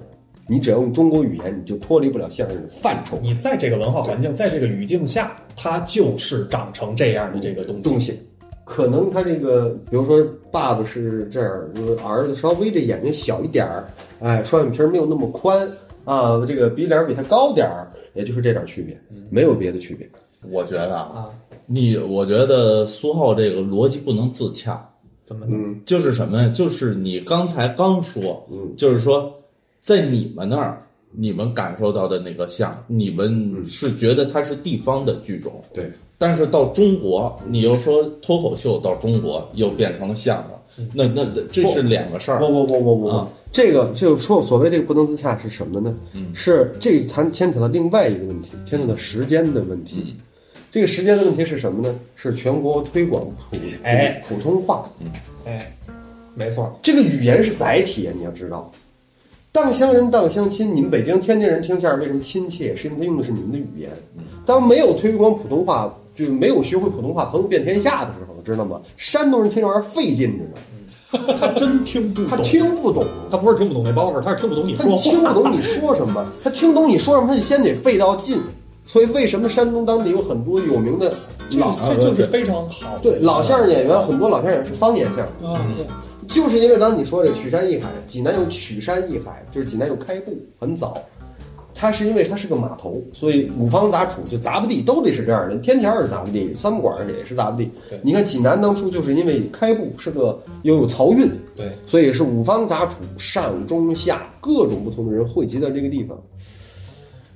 [0.53, 3.19] 你只要用中国语言，你就脱离不了相声的范畴。
[3.23, 7.83] 你在这个文化环境，在这个语境下，它就是长成这样的这个东西。
[7.83, 8.19] 东西，
[8.67, 13.88] 可能他这个，比如说爸爸是这样，就是儿子稍微这眼睛小一点儿，
[14.21, 15.67] 哎，双眼皮儿没有那么宽
[16.05, 18.95] 啊，这个鼻梁比他高点儿，也就是这点区别，
[19.31, 20.07] 没有别的区别。
[20.51, 21.31] 我觉得啊，啊，
[21.65, 24.87] 你我觉得苏浩这个逻辑不能自洽，
[25.25, 25.53] 怎么呢？
[25.57, 26.53] 嗯就是什么呀？
[26.55, 29.33] 就是你刚才刚说，嗯，就是说，
[29.83, 40.37] 在你们那儿，你们感受到的那个像，你们是觉得它是地方的剧种，对，但是到中国，你又说脱口秀到中国又变成了相
[40.77, 42.47] 声，那那那这是两个事儿不。
[42.49, 45.95] 不不不不啊，这个就说所谓这个不能自洽是什么呢？
[46.33, 50.16] 是这谈牵扯到另外一个问题，牵扯到时间的问题。
[50.71, 51.95] 这个时间的问题是什么呢？
[52.14, 54.88] 是全国推广普哎普通话。
[55.45, 55.77] 哎，
[56.35, 58.73] 没错，这个语言是载体啊，你要知道。
[59.53, 62.75] 当乡人当乡亲，你们北京、天津人听相声为什么亲切？
[62.75, 63.91] 是因为他用的是你们的语言。
[64.47, 68.81] 当没有推广普通话，就是没有学会普通话，朋友遍天下的时候，知道吗？
[68.97, 70.45] 山东人听这玩意儿费劲着
[71.19, 75.03] 呢，他真听不懂，他听不懂，他不是听不懂那包袱，他是听不懂你他说话。
[75.03, 78.41] 听不懂你说什么，他听懂你说什么，他就先得费到劲。
[78.85, 81.15] 所以为什么山东当地有很多有名的
[81.53, 82.99] 老这就是非常好。
[83.01, 85.27] 对老相声演员，很多老相声演员是方言相声。
[85.43, 85.87] 嗯，对，
[86.27, 90.97] 就是因为刚才你说这曲山一海，济南有曲山一海，就是济南有开埠很早，
[91.75, 95.57] 它是因为它是个码头，所以五方杂处就杂不地都得是这样的。
[95.57, 97.71] 天桥是杂不地，三不管也是杂不地。
[98.03, 106.17] 你看济南当初就是因为开埠是个又有漕运，对，所以是五方杂处，上中下各种不同的人汇集到这个地方。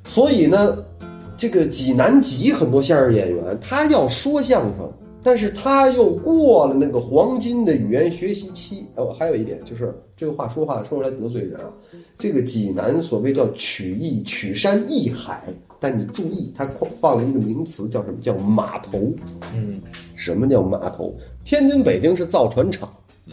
[0.05, 0.79] 所以呢，
[1.37, 4.93] 这个济南籍很多相声演员，他要说相声，
[5.27, 8.87] 但是他又过了那个黄金的语言学习期。
[8.95, 11.73] 哦，还有一点就是这个话说话说出来得罪人啊。
[12.17, 16.65] 这个济南所谓叫曲艺曲山艺海，但你注意，它
[17.01, 18.21] 放了一个名词叫什么？
[18.21, 19.13] 叫码头。
[19.53, 19.83] 嗯，
[20.15, 21.13] 什么叫码头？
[21.45, 22.89] 天津、北京是造船厂。
[23.27, 23.33] 嗯，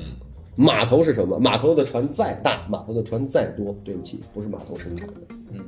[0.56, 1.38] 码头是什么？
[1.38, 5.14] 码头的船再大，码头的船再多，对不起，不是码头生产的。
[5.52, 5.60] 嗯，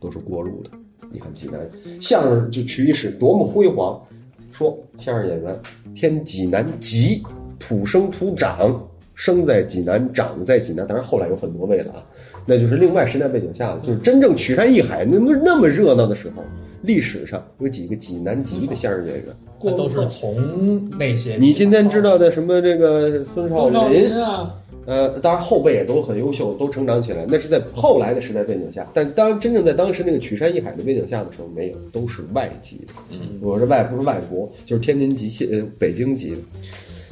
[0.00, 0.70] 都是过路的。
[1.12, 1.60] 你看济南
[2.00, 4.04] 相声就曲艺史多么辉煌，
[4.52, 5.54] 说相声演员
[5.94, 7.22] 天济南籍，
[7.58, 8.80] 土生土长，
[9.14, 10.86] 生在济南，长在济南。
[10.86, 12.02] 当然后来有很多位了啊，
[12.46, 16.42] 那就是另外时代背景下了，就是真正曲山一海那么那么热闹的时候，
[16.82, 19.26] 历史上有几个济南籍的相声演员。
[19.60, 24.54] 他都是从那些你今天知道的什么这个孙少林林啊，
[24.88, 28.88] 呃，当然后辈也都很优秀，都成长起来，那是在后来的时代背景下。
[28.94, 32.94] 但当真正在当时那个曲山艺海的背景下的时候，没有，都是外籍的。
[33.10, 36.38] 嗯，我是外不是外国，就是天津籍、呃北京籍的。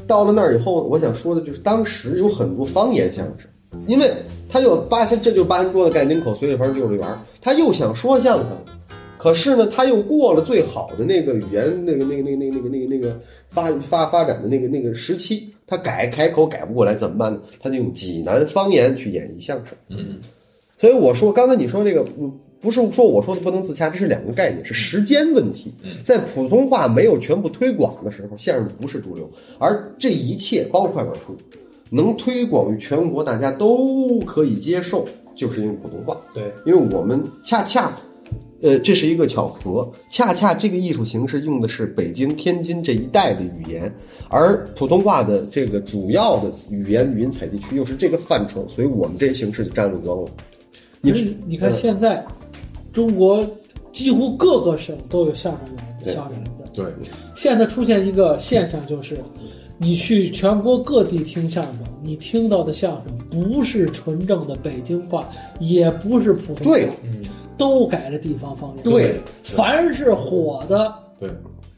[0.07, 3.47] 到了那儿以后，我想说的就是当时有很多方言相声，
[3.87, 4.11] 因为
[4.49, 7.07] 他有八仙，这就是八仙桌子盖井口，随着房幼儿园，
[7.43, 8.49] 他又想说相声。
[9.19, 17.41] 可是呢，他又过了最好的那个语言，那个、那个、那个、那个、那个、那个、那个发发发展的那个那个时期，他改开口改不过来，怎么办呢？
[17.61, 19.77] 他就用济南方言去演绎相声。
[19.89, 20.19] 嗯，
[20.79, 25.73] 所以我说，刚才你说这个，嗯不是说我说的不能自洽，这是两个概念，是时间问题。
[26.03, 31.37] 在普通话没有全部推广的时候，相声不是主流，而这一切包括快板书，
[31.91, 36.17] 能推广于全国，大家都可以接受，就是因为普通话。
[36.33, 37.97] 对，因为我们恰恰，
[38.63, 43.95] 呃，这是一个巧合，恰恰这个艺术形式用的是北京、天津这一带的语言，
[44.29, 50.31] 而普通话的这个主要的语言语音采集区又是这个范畴，所以我们这形式就占了光了。
[51.03, 52.25] 你你看现在，
[52.93, 53.47] 中国
[53.93, 56.67] 几乎各个省都有相声演对相声演的。
[56.73, 56.87] 对，
[57.35, 59.19] 现在出现一个现象，就是
[59.79, 65.29] 你去全国各地听相声，你听到的相声不是纯正的北京话，
[65.61, 67.23] 也不是普通话，对嗯，
[67.57, 68.85] 都改了地方方言。
[68.85, 71.29] 对，凡是火的对，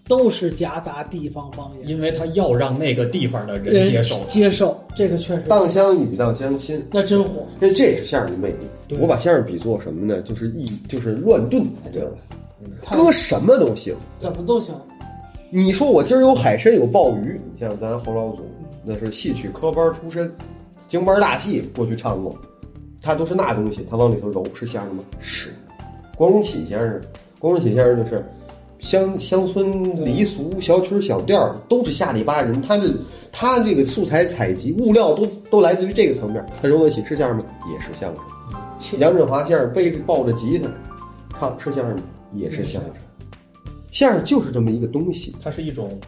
[0.07, 4.17] 都是夹杂地方方言，因为他要让那个地方的人接受。
[4.27, 7.45] 接受这个确实，当乡与当乡亲，那真火。
[7.61, 8.97] 那这也是相声的魅力。
[8.99, 10.23] 我把相声比作什么呢？
[10.23, 12.19] 就是一就是乱炖，你知道吧？
[12.91, 13.95] 搁什么都行。
[14.19, 14.75] 怎么都行。
[15.51, 18.45] 你说我今儿有海参有鲍鱼，你像咱侯老祖
[18.85, 20.31] 那是戏曲科班出身，
[20.89, 22.37] 京班大戏过去唱过，
[23.01, 25.05] 他都是那东西，他往里头揉是相声吗？
[25.21, 25.51] 是。
[26.19, 27.01] 光荣启先生，
[27.39, 28.25] 光荣启先生就是
[28.81, 32.93] 乡乡村黎俗、小曲小调都是下里巴人，他的
[33.31, 37.45] 他这个素材采集物料都都来自于这个层面，他揉得起是相声吗？
[37.73, 39.01] 也是相声。
[39.01, 40.69] 杨振华先生背着抱着吉他
[41.39, 42.03] 唱是相声吗？
[42.35, 42.91] 也是相声。
[43.93, 46.01] 相声就是这么一个东西，它是一种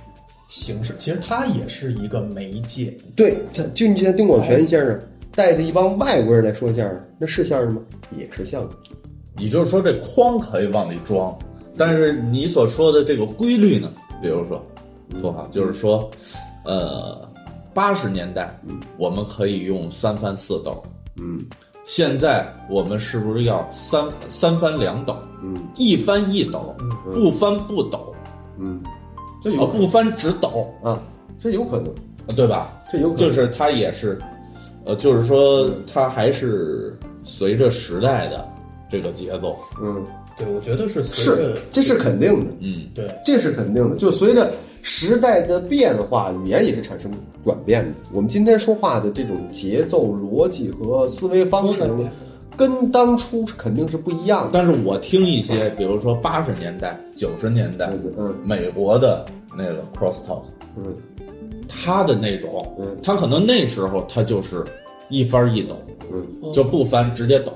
[0.49, 2.93] 形式，其实它也是一个媒介。
[3.15, 5.01] 对，这就你像丁广泉先生
[5.37, 7.81] 带着一帮外国人来说相声，那是相声吗？
[8.19, 8.71] 也是相声。
[9.39, 11.37] 也就是说这框可以往里装，
[11.77, 14.63] 但是你所说的这个规律呢，比如说，
[15.21, 16.11] 说哈，就是说，
[16.65, 17.29] 呃，
[17.73, 18.59] 八十年代，
[18.97, 20.83] 我们可以用三翻四抖，
[21.17, 21.45] 嗯。
[21.87, 25.61] 现在我们是不是要三三翻两抖，嗯？
[25.75, 26.73] 一翻一抖，
[27.13, 28.15] 不翻不抖，
[28.59, 28.81] 嗯，
[29.43, 31.03] 这啊，有不翻只抖，啊，
[31.41, 32.71] 这有可能，对吧？
[32.93, 34.21] 这有可能，就是它也是，
[34.85, 38.47] 呃，就是说它还是随着时代的
[38.91, 40.05] 这个节奏，嗯
[40.37, 44.51] 对，我觉得是是，这是肯定的，嗯，对这是肯定的，就随着
[44.83, 47.13] 时代的变化，语言也是产生
[47.45, 47.95] 转变的。
[48.13, 51.83] 我们今天说话的这种节奏、逻辑和思维方式
[52.57, 54.51] 跟当初肯定是不一样的。
[54.53, 59.25] 但是我听一些，比如说八十年代、九十年代嗯嗯美国的
[59.57, 60.45] 那个 cross talk，
[60.77, 60.95] 嗯
[61.69, 64.65] 他的那种嗯，他可能那时候他就是
[65.11, 65.77] 一翻一抖，
[66.11, 67.53] 嗯就不翻直接抖。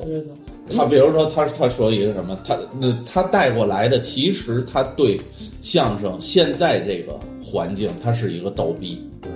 [0.71, 5.21] 他比如说他他说一个什么，他那他带过来的，其实他对
[5.61, 9.31] 相声现在这个环境，他是一个逗逼，嗯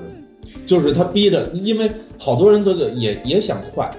[0.67, 3.91] 就是他逼着，因为好多人都是也也想快，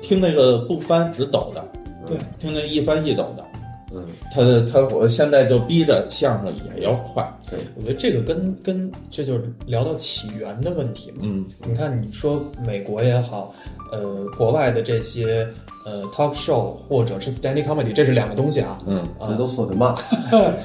[0.00, 1.68] 听那个不翻只抖的，
[2.06, 3.44] 对，听那一翻一抖的，
[3.92, 11.18] 嗯，他他我现在就逼着相声也要快，对我觉得这个跟跟这就是聊到起源的问题嘛。
[11.22, 11.44] 嗯。
[11.66, 13.54] 你看，你说美国也好，
[13.92, 15.46] 呃，国外的这些
[15.86, 18.78] 呃 talk show 或者是 stand comedy，这是两个东西啊。
[18.86, 19.94] 嗯这都说的慢，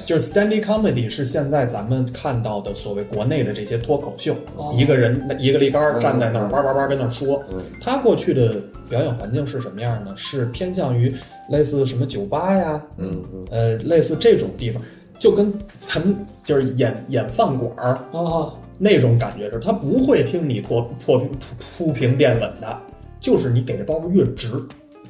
[0.04, 7.40] 就是 stand comedy 是现在咱们看到的所谓国内的这些脱口秀，哦一个人一个立杆站在那儿嗯叭叭叭跟那儿说。
[7.52, 8.56] 嗯他过去的
[8.90, 10.12] 表演环境是什么样呢？
[10.16, 11.14] 是偏向于
[11.48, 14.82] 类似什么酒吧呀，嗯嗯，呃，类似这种地方，
[15.20, 21.36] 就跟咱们就是演演饭馆儿啊，那种感觉是，他不会听你破破平铺
[21.86, 22.76] 铺平垫稳的，
[23.20, 24.48] 就是你给这包袱越直，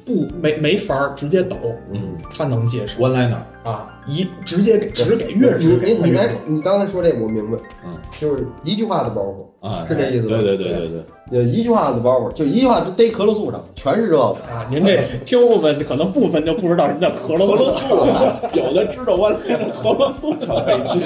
[0.05, 1.57] 不没没法儿直接抖，
[1.91, 3.01] 嗯，他能接受。
[3.03, 10.37] One liner，啊，一直接给直给越你直给你你哎他越直，你刚才说这我明白，嗯，就是一句话的包袱啊，是这意思吧？
[10.37, 14.21] 对对对对对，呃，一句话的包袱，就一句话就逮咳噜素上，全是这个。
[14.21, 21.01] 啊，您这听众们可能部分就不知道什么叫咳俄罗罗斯啊有的知道 one liner，俄罗斯可费劲。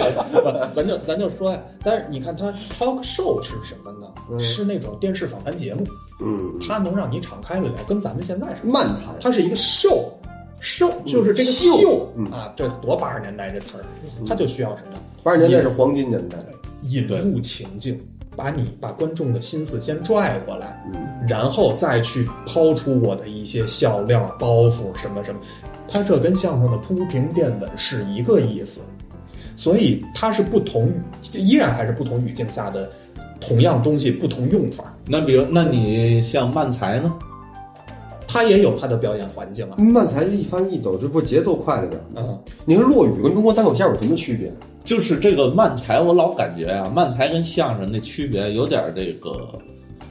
[0.73, 4.07] 咱就咱就说呀，但是你看他 talk show 是什么呢？
[4.31, 5.85] 嗯是那种电视访谈节目，
[6.21, 8.71] 嗯，它能让你敞开了聊，跟咱们现在似的。
[8.71, 10.05] 漫谈，它是一个 show。
[10.61, 13.85] Show 就是这个秀啊，这多八十年代这词儿，
[14.27, 14.97] 它就需要什么？
[15.23, 16.37] 八十年代是黄金年代。
[16.83, 17.99] 引入情境，
[18.35, 25.41] 把你把观众的心思先拽过来，嗯然后再去抛出我的一些笑料、包袱什么什么。
[25.89, 28.85] 它这跟相声的铺平垫稳是一个意思，
[29.57, 32.87] 所以它是不同语，依然还是不同语境下的
[33.41, 34.95] 同样东西不同用法。
[35.07, 37.11] 那比如，那你像漫才呢？
[38.27, 42.03] 它也有它的表演环境啊，慢才一翻一抖，这不节奏快了点儿。
[42.15, 44.51] 嗯，你说落雨跟中国单口相声有什么区别？
[44.83, 49.47] 就是这个慢才，我老感觉啊，慢才跟相声那区别有点这个，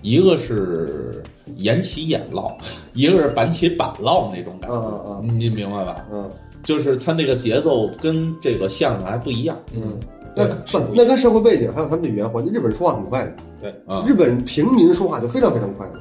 [0.02, 1.22] 一个是
[1.56, 2.56] 演起演唠，
[2.94, 4.76] 一个是板起板唠那种感觉。
[4.76, 6.04] 啊啊你明白吧？
[6.10, 6.30] 嗯
[6.62, 9.56] 就是他那个节奏跟这个相声还不一样。
[9.72, 10.00] 嗯，
[10.34, 10.44] 那
[10.92, 16.00] 那跟社会背景还有他们的语言环境，日本人说话很快的，对，啊日本平民说话就非常非常快的，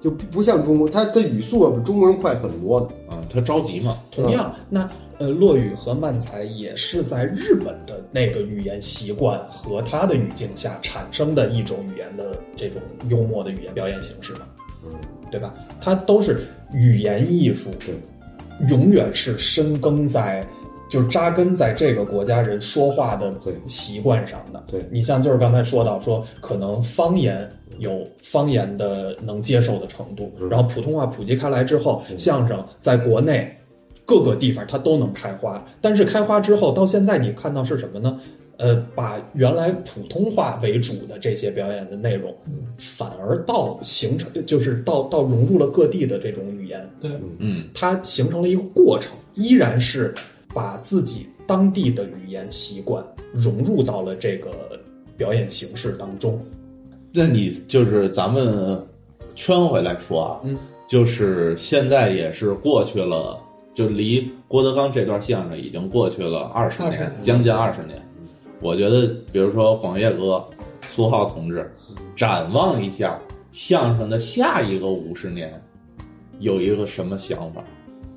[0.00, 2.86] 就不不像中国，他的语速要比中国人快很多的。
[3.08, 3.98] 啊，他着急嘛。
[4.10, 4.88] 同样，那
[5.18, 14.40] 呃，落雨和漫才也是在日本的那个语言习惯和他的语境下产生的一种语言的这种幽默的语言表演形式嘛，
[14.84, 14.92] 嗯，
[15.30, 15.52] 对吧？
[15.80, 17.94] 它都是语言艺术，对，
[18.68, 20.46] 永远是深耕在。
[20.88, 23.32] 就是扎根在这个国家人说话的
[23.68, 24.60] 习惯上的。
[24.66, 27.48] 对你像就是刚才说到说，可能方言
[27.78, 30.48] 有方言的能接受的程度，嗯。
[30.48, 33.56] 然后普通话普及开来之后，相声在国内
[34.04, 35.64] 各个地方它都能开花。
[35.80, 38.20] 但是开花之后，到现在你看到是什么呢？
[38.56, 42.30] 呃，把原来普通话为主的这些表演的内容，
[42.76, 50.12] 反而到形成，就是到到融入了各地的这种语言，对，嗯，它形成了一个过程，依然是
[50.52, 53.02] 把自己当地的语言习惯
[53.32, 54.50] 融入到了这个
[55.16, 56.38] 表演形式当中。
[57.12, 58.80] 那你就是咱们
[59.34, 60.56] 圈回来说啊，嗯，
[60.86, 63.38] 就是现在也是过去了，
[63.74, 68.00] 就离郭德纲这段相声已经过去了二十20年，年将近二十年。
[68.60, 70.44] 我觉得，比如说广岳哥、
[70.86, 71.72] 苏浩同志，
[72.14, 73.18] 展望一下
[73.52, 75.60] 相声的下一个五十年，
[76.38, 77.64] 有一个什么想法？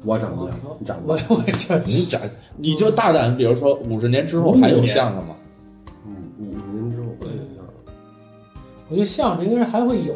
[0.06, 1.24] 我长不了，你长不我了。
[1.30, 5.36] 我也这，你展，你就大胆，比如说五十年之后还有相声吗？
[8.94, 10.16] 我觉得相声应该是还会有，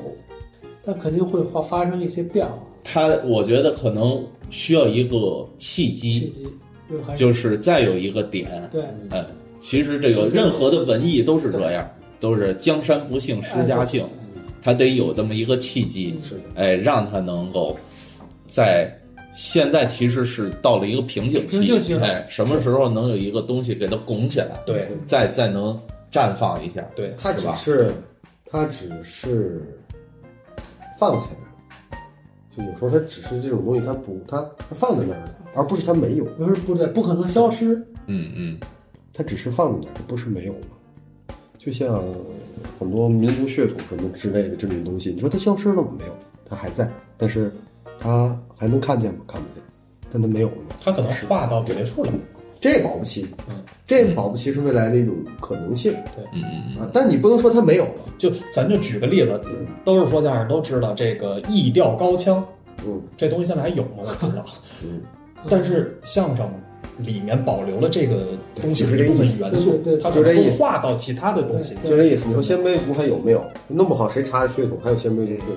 [0.85, 2.53] 但肯定会发发生一些变化，
[2.83, 6.47] 他，我觉得可能需要一个契机，契机，
[6.87, 9.25] 就是就是再有一个点，对，嗯，
[9.59, 14.05] 其实这个任何的文艺都是这样，都是江山不幸施家幸，
[14.61, 17.75] 他得有这么一个契机，是的，哎，让他能够
[18.45, 18.95] 在
[19.33, 25.75] 现在其实是到了一个瓶颈期瓶颈期，哎，什么时候能有一个东西给它拱起来，对再再能
[26.11, 27.91] 绽放一下，对，他是吧只是，
[28.49, 29.61] 他只是
[30.97, 31.29] 放起
[31.91, 31.99] 来，
[32.55, 37.75] 就有时候它只是这种东西，它不，它它放在那儿了，而不是它没有，不是不对，不可能消失，
[38.07, 38.59] 嗯嗯，
[39.13, 40.59] 它只是放在那儿，不是没有了。
[41.57, 42.01] 就像
[42.79, 45.89] 很多民族血统什么之类的这种东西，你说它消失了吗？
[45.97, 46.13] 没有，
[46.45, 47.51] 它还在，但是
[47.99, 49.19] 它还能看见吗？
[49.27, 49.63] 看不见，
[50.11, 50.55] 但它没有了。
[50.81, 52.11] 它可能化到别处了。
[52.59, 53.25] 这保不齐，
[53.85, 55.93] 这保不齐是未来的一种可能性
[56.33, 56.43] 嗯嗯
[56.75, 56.89] 嗯，啊！
[56.93, 59.39] 但你不能说它没有了，就咱就举个例子，
[59.85, 62.45] 都是说相声都知道这个艺调高腔，
[62.85, 63.89] 嗯这东西现在还有吗？
[63.99, 64.45] 我不知道。
[64.83, 65.01] 嗯，
[65.49, 66.49] 但是相声
[66.97, 71.75] 里面保留了这个东西是一部分元素对对对，它可能会就这意思划到其他的东西。
[71.83, 72.27] 就这意思。
[72.27, 73.43] 你说鲜卑族还有没有？
[73.67, 75.55] 弄不好谁查血统还有鲜卑族血统，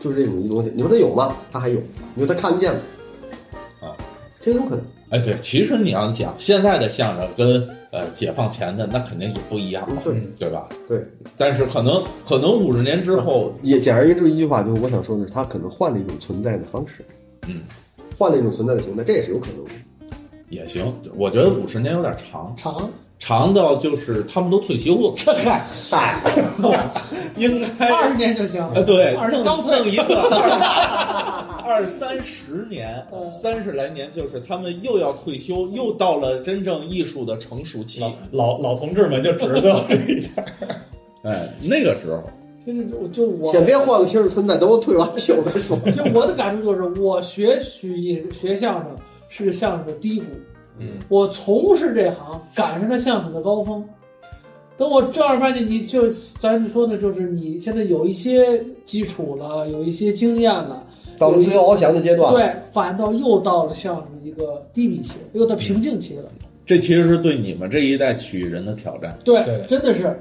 [0.00, 0.72] 就是这种一东西。
[0.74, 1.36] 你说它有吗？
[1.52, 1.78] 它还有。
[2.14, 2.80] 你说它看见吗
[3.82, 3.92] 啊，
[4.40, 4.84] 这有可能。
[5.12, 10.66] 哎，对，其实你要讲现在的相声跟呃解放前的那肯定也不一样，对对吧？
[10.88, 11.02] 对，
[11.36, 17.04] 但是可能可能五十年之后，也简而言之一句话，就是我想说的是，他可能换了一种存在的方式。
[17.46, 17.60] 嗯，
[18.16, 19.70] 换了一种存在的形态，这也是有可能的。
[20.48, 20.94] 也行。
[21.14, 22.90] 我觉得五十年有点长，长，
[23.24, 25.64] 长到就是他们都退休了，嗨，
[27.38, 28.60] 应该二十年就行。
[28.60, 30.02] 啊，对，二十弄刚退弄一个
[31.62, 38.02] 二 二三十年，嗯三十来年，就是他们又要退休，又到了真正艺术的成熟期。
[38.32, 40.44] 老老同志们就指着最后一下，
[41.22, 42.24] 哎，那个时候，
[42.66, 45.78] 就是我就我先别换个形式存在，等我退完休再说。
[45.92, 48.96] 就我的感触就是，我学曲艺学相声
[49.28, 50.26] 是相声的低谷，
[50.78, 53.84] 嗯，我从事这行赶上了相声的高峰。
[54.78, 56.10] 等我正儿八经，你就
[56.40, 60.84] 咱就说的，就是你现在有一些基础了，有一些经验了，
[61.18, 66.24] 到了自由翱翔的阶段，对，反倒又到了相声一个低迷期，又到瓶颈期了。
[66.64, 69.16] 这其实是对你们这一代曲艺人的挑战。
[69.24, 70.18] 对，对真的是，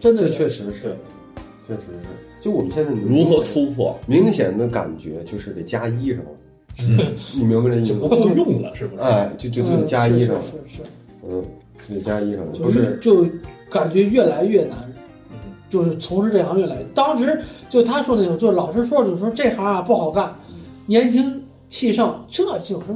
[0.00, 0.96] 真的这确实是，
[1.66, 2.08] 确实是。
[2.40, 3.96] 就我们现在如何突破？
[4.06, 6.24] 明显的感觉就是得加衣裳了，
[7.34, 8.00] 你明白这意思吗？
[8.02, 9.02] 不够用了，是不是？
[9.02, 10.82] 哎，就就就加衣裳了，是是，
[11.24, 11.44] 嗯，
[11.86, 13.26] 就得加衣裳了，就不是就
[13.70, 14.78] 感觉越来越难，
[15.70, 16.82] 就是从事这行越来越。
[16.94, 20.34] 当时就他说那种，就老师说就说这行啊不好干，
[20.86, 22.86] 年轻气盛，这就是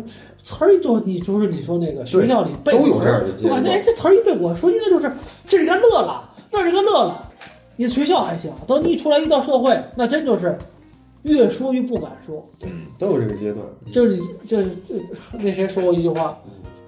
[0.43, 5.11] 词儿一多，你就是你说那个学校里背都有词儿这样的阶段我感觉哎这词儿一背，我说应该就是
[5.47, 7.23] 这里该乐了，那里该乐了。
[7.79, 10.57] 你学校还行，等你一出来一到社会，那真就是
[11.27, 12.45] 越说越不敢说。
[12.99, 13.65] 都有这个阶段。
[13.93, 14.95] 就是你就是就
[15.39, 16.41] 那谁说过一句话，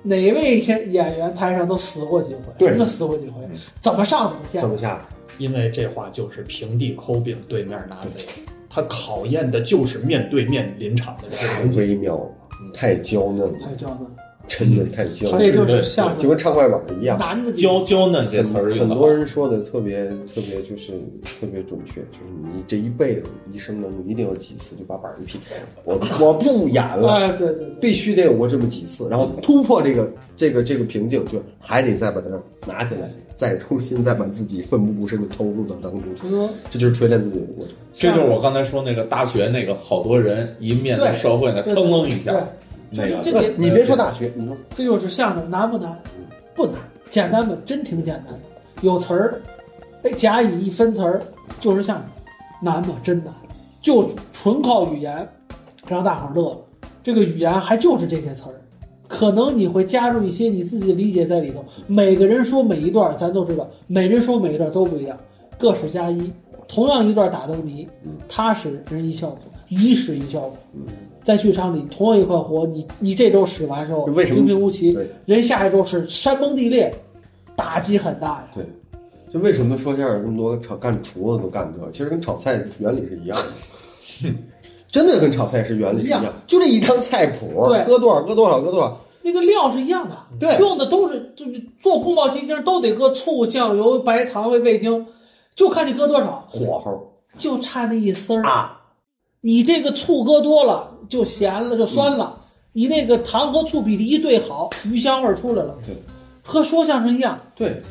[0.02, 3.42] 哪位先演员台上都死过几回，对真的死过几回，
[3.80, 4.70] 怎么上怎么下怎。
[4.70, 5.06] 么下？
[5.38, 8.24] 因为这话就是平地抠饼，对面拿贼，
[8.68, 11.76] 他考验的就是面对面临场的这太个。
[11.76, 12.28] 微妙了，
[12.74, 14.06] 太娇嫩了，太娇嫩，
[14.48, 17.18] 真的太娇这嫩了，就是像就跟唱快板一样。
[17.18, 17.82] 男的地娇。
[17.84, 20.92] 娇嫩这词儿很多人说的特别特别就是
[21.22, 25.38] 特别准确，就是你这一辈子一生当中一定有几次就把板儿一劈，
[25.84, 32.28] 我我不演了，哎，对对对，必须得有过这么几次，然后突破这个这个这个瓶颈，就还得再把它
[32.66, 37.74] 拿起来，再重新再把自己奋不顾身的投入到当中，去这就是锤炼自己的过程。
[37.94, 42.34] 这就是我刚才说那个大学那个，好多人一面对社会呢，对腾楞一下，
[42.92, 46.00] 这这 你别说大学，你说这就是相声难不难？
[46.54, 46.74] 不难，
[47.10, 47.56] 简单吧？
[47.64, 48.40] 真挺简单的，
[48.82, 49.40] 有词儿，
[50.02, 51.22] 哎，甲乙一分词儿
[51.60, 52.06] 就是相声，
[52.60, 52.94] 难吗？
[53.02, 53.32] 真难，
[53.80, 55.28] 就纯靠语言
[55.86, 56.58] 让大伙儿乐了。
[57.04, 58.60] 这个语言还就是这些词儿，
[59.06, 61.64] 可能你会加入一些你自己的理解在里头。
[61.86, 65.18] 每个人说每一段，咱都知道，每人说每一段都不一样，
[65.58, 66.32] 各使加一。
[66.66, 67.88] 同样一段打灯谜，
[68.28, 70.58] 他使人一效果，乙使一效果。
[71.28, 75.06] 在剧场里，同样一块活，你你这周使完之后，为什么平平无奇对？
[75.26, 76.90] 人下一周是山崩地裂，
[77.54, 78.48] 打击很大呀。
[78.54, 78.64] 对，
[79.30, 84.30] 就为什么说相声这么多炒干厨子都干这个，其实跟炒菜原理是一样的，
[84.90, 95.06] 真的跟炒菜是原理一样一样，就这一张菜谱，对搁多少搁多少搁多少，那个料是一样的，对用的都是就是做宫保鸡丁都得搁醋、酱油、白糖、味味精，
[95.54, 98.42] 就看你搁多少，火候就差那一丝儿。
[98.44, 98.80] 啊，
[99.42, 102.38] 你这个醋搁多了就咸了就酸了，
[102.72, 105.74] 你那个糖和醋比例一对好，鱼香味儿出来了。
[105.84, 105.94] 对，
[106.42, 107.82] 和说相声一样，对，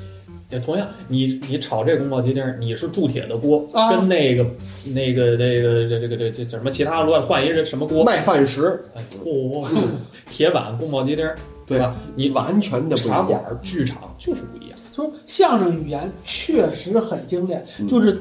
[0.50, 4.46] 也同样，你你炒这宫保鸡丁，你是铸铁的锅，啊跟那个
[4.86, 9.66] 那个那个这这个这这这什么其他乱换一个什么锅，麦饭石，哎嚯，
[10.32, 11.28] 铁板宫保鸡丁，
[11.66, 11.96] 对吧？
[12.16, 13.18] 你完全的不一样。
[13.18, 14.78] 茶馆、剧场就是不一样。
[14.96, 18.20] 说相声语言确实很精炼，嗯就是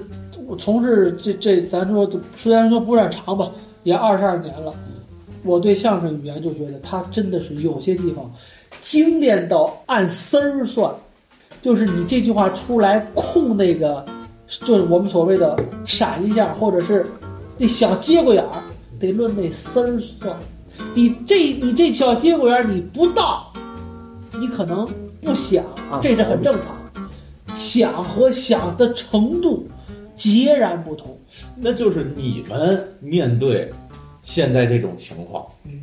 [0.59, 3.51] 从事这这咱说虽然说不算长吧，
[3.87, 4.74] 也二十二年了，
[5.45, 8.28] 我对相声语言就觉得它真的是有些地方
[8.82, 10.93] 精炼到按丝儿算，
[11.62, 14.05] 就是你这句话出来空那个，
[14.49, 15.57] 就是我们所谓的
[15.87, 17.07] 闪一下，或者是
[17.57, 18.61] 那小节骨眼儿，
[18.99, 20.37] 得论那丝儿算。
[20.93, 23.53] 你这你这小节骨眼儿你不到，
[24.37, 24.84] 你可能
[25.20, 26.74] 不想啊，这是很正常。
[27.55, 29.64] 想和想的程度
[30.17, 31.17] 截然不同。
[31.57, 33.71] 那就是你们面对
[34.23, 35.83] 现在这种情况，嗯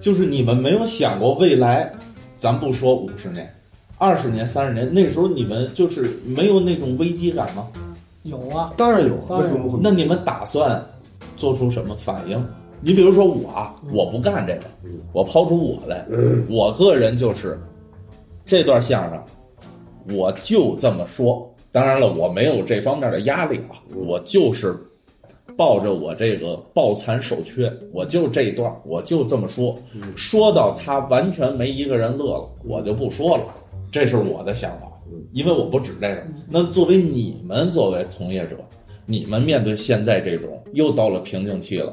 [0.00, 1.92] 就是你们没有想过未来，
[2.38, 3.52] 咱不说五十年、
[3.98, 7.68] 二十年、三十年，那时候你们就是没有那种危机感吗？
[8.22, 9.80] 有啊，当然有，当然有为什么？
[9.82, 10.82] 那你们打算
[11.36, 12.42] 做出什么反应？
[12.80, 14.64] 你比如说我啊，我不干这个，
[15.12, 16.06] 我抛出我来，
[16.48, 17.58] 我个人就是
[18.44, 19.22] 这段相声，
[20.16, 21.53] 我就这么说。
[21.74, 24.76] 当然了，我没有这方面的压力啊，我就是
[25.56, 29.76] 抱着我这个抱残守缺，我就这一段，我就这么说，
[30.14, 33.42] 说到他完全没一个人乐了，我就不说了，
[33.90, 34.86] 这是我的想法，
[35.32, 36.22] 因为我不指这个。
[36.48, 38.56] 那作为你们作为从业者，
[39.04, 41.92] 你们面对现在这种又到了瓶颈期了，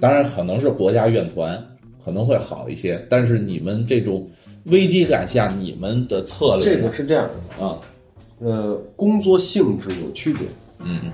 [0.00, 1.60] 当然可能是国家院团
[2.04, 4.24] 可能会好一些，但是你们这种
[4.66, 7.76] 危机感下，你们的策略这个是这样的，啊，
[8.40, 10.48] 呃，工作性质有区别，
[10.84, 11.12] 嗯。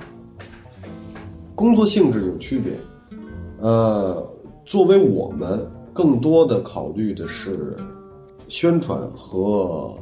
[1.55, 2.73] 工作性质有区别。
[3.61, 4.25] 呃，
[4.65, 7.77] 作为我们更多的考虑的是
[8.49, 9.95] 宣传和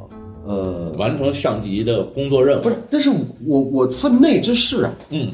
[0.45, 2.63] 呃，完成上级的工作任务。
[2.63, 3.11] 不是，那是
[3.47, 5.31] 我我分内之事啊，嗯，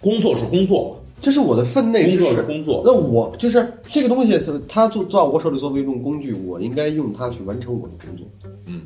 [0.00, 2.36] 工作是工作，这是我的分内之工作事。
[2.36, 2.82] 是工作。
[2.84, 8.26] 那我就是这个东西，它就到我手里作为一种工具，我应该用它去完成我的工作。
[8.68, 8.82] 嗯，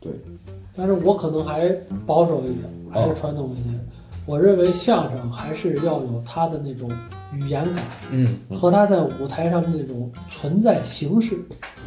[0.00, 0.10] 对，
[0.74, 1.68] 但是我可能还
[2.06, 3.70] 保守一点，还是传统一些。
[4.24, 6.88] 我认为相声还是要有它的那种
[7.34, 11.36] 语言感嗯和他在舞台上的那种存在形式。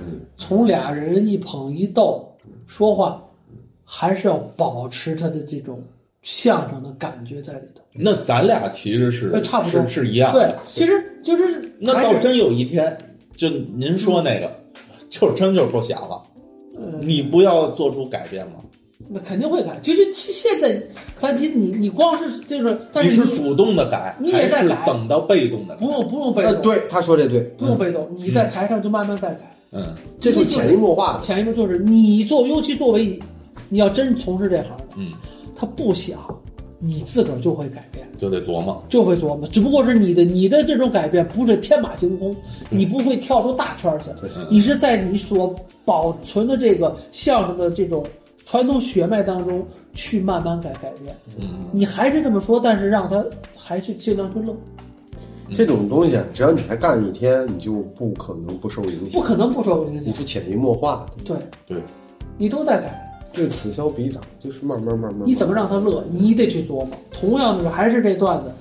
[0.01, 2.29] 嗯，从俩人一捧一逗
[2.67, 3.23] 说话，
[3.86, 5.81] 还是要保持他的这种
[6.23, 7.81] 相声的感觉在里头。
[7.93, 10.91] 那咱俩其实是呃差不多是是一样对。，其实
[11.23, 12.97] 就是那到真有一天，
[13.38, 14.51] 就您说那个，
[15.09, 16.21] 就真就是够瞎了，
[16.75, 18.55] 呃你不要做出改变吗？
[19.08, 19.78] 那肯定会改。
[19.84, 20.82] 就是现在，
[21.20, 25.91] 咱你你你光是就是，但你是是主动的改，你也在还是改等到被动的改不？
[25.91, 29.51] 用不用被呃，动，对，他说这对，不用被动，你在台上就慢慢再改。
[29.72, 31.22] 嗯这是潜移默化的。
[31.22, 33.24] 前一步就是你做，尤其作为你，
[33.70, 35.12] 你要真从事这行的，嗯，
[35.56, 36.18] 他不想，
[36.80, 38.82] 你自个儿就会改变，就得琢磨。
[38.88, 39.47] 就会琢磨。
[39.49, 42.34] 只不过是你的你的这种改变不是天马行空，
[42.70, 44.10] 你不会跳出大圈儿去，
[44.49, 45.53] 你是在你所
[45.84, 48.06] 保存的这个相声的这种
[48.46, 51.16] 传统血脉当中去慢慢改改变。
[51.38, 53.26] 嗯，你还是这么说，但是让他
[53.58, 54.56] 还是尽量去乐，
[55.52, 60.10] 这种东西，啊只要你还干一天，你就不可能不受影响，不可能不受影响。
[60.10, 61.38] 你是潜移默化的，对，
[61.68, 61.84] 对，
[62.38, 63.02] 你都在改。
[63.34, 65.28] 这个此消彼长，就是慢慢慢慢。
[65.28, 66.02] 你怎么让他乐？
[66.10, 66.89] 你得去琢磨。
[67.12, 68.52] 同样的，还是这段子，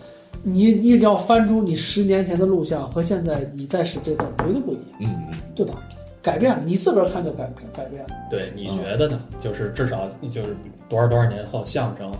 [0.43, 5.81] 你你只要翻出你十年前的录像和现在你在使这段，绝对不一样，嗯嗯，对吧？
[6.25, 8.09] 改变了，你自个儿看就改改改变了。
[8.31, 9.21] 对，你觉得呢？
[9.39, 10.57] 就是至少就是
[10.89, 12.11] 多少多少年后，相声，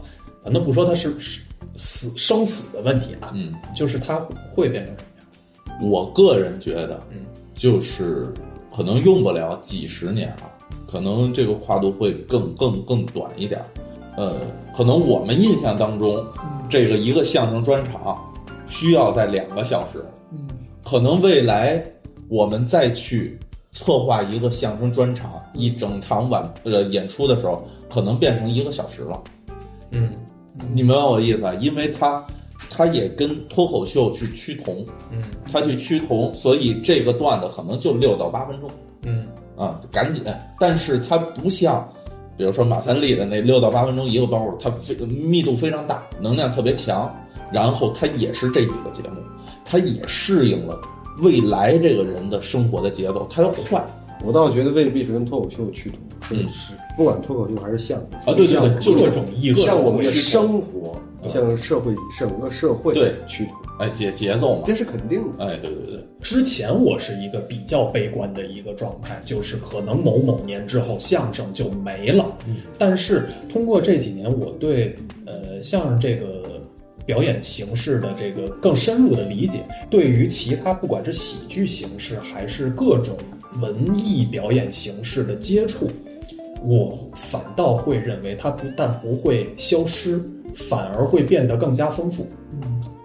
[0.43, 1.41] 咱都不说它是是
[1.75, 4.21] 死生死的问题啊，嗯，就是它
[4.53, 5.91] 会变成什么样？
[5.91, 7.25] 我个人觉得，嗯，
[7.55, 8.31] 就是
[8.77, 10.53] 可能用不了几十年了，
[10.87, 13.67] 可能这个跨度会更更更短一点儿。
[14.17, 14.41] 呃，
[14.77, 16.23] 可能我们印象当中，
[16.69, 18.23] 这个一个相声专场
[18.67, 20.47] 需要在两个小时，嗯，
[20.85, 21.83] 可能未来
[22.29, 23.39] 我们再去
[23.75, 27.63] 策划一个相声专场，一整场晚呃演出的时候，
[27.93, 29.23] 可能变成一个小时了。
[29.91, 30.13] 嗯
[30.73, 31.53] 你明白我的意思啊？
[31.55, 32.25] 因为它
[32.71, 35.21] 它也跟脱口秀去趋同，嗯
[35.53, 38.71] 它去趋同，所以这个段子可能就六到八分钟
[39.03, 40.25] 嗯啊，赶紧。
[40.59, 41.87] 但是它不像，
[42.37, 47.13] 比如说马三立的那六到八分钟一个包袱，它非密度非常大，能量特别强，
[47.53, 49.21] 然后它也是这几个节目，
[49.65, 50.81] 它也适应了
[51.21, 53.85] 未来这个人的生活的节奏，它要快。
[54.25, 56.49] 我倒觉得未必是跟脱口秀趋同，是嗯。
[56.51, 60.97] 是不管脱口秀还是相声啊对对对各种艺术像我们的生活，
[61.29, 63.17] 像社会整个社会对。
[63.27, 65.45] 趋同，哎节节奏嘛，这是肯定的。
[65.45, 72.25] 哎对对对，之前我是一个比较悲观的一个状态，就是可能某某年之后相声就没了。
[72.79, 74.97] 但是通过这几年，我对
[75.27, 76.44] 呃相声这个
[77.07, 83.17] 表演形式的这个更深入的理解，对于其他不管是喜剧形式还是各种
[83.61, 85.91] 文艺表演形式的接触，
[86.63, 90.21] 我反倒会认为它不但不会消失，
[90.55, 92.27] 反而会变得更加丰富。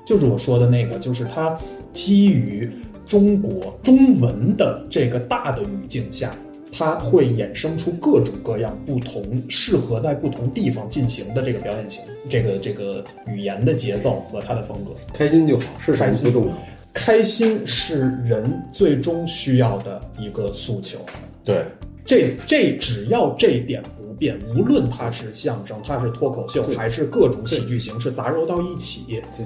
[0.06, 1.56] 就是我说的那个，就是它
[1.94, 2.72] 基于
[3.06, 6.36] 中国中文的这个大的语境下，
[6.72, 14.92] 它会衍生出各种各样不同适合在不同地方进行的这个表演型，这个这个语言的节奏和它的风格。
[15.14, 16.56] 开心就好，是开心不重要。
[16.92, 20.98] 开心是人最终需要的一个诉求，
[21.46, 21.64] 对，
[22.04, 29.46] 这这只要这一点不变，无论它是相声，它是脱口秀，还是各种喜剧形式杂糅到一起，对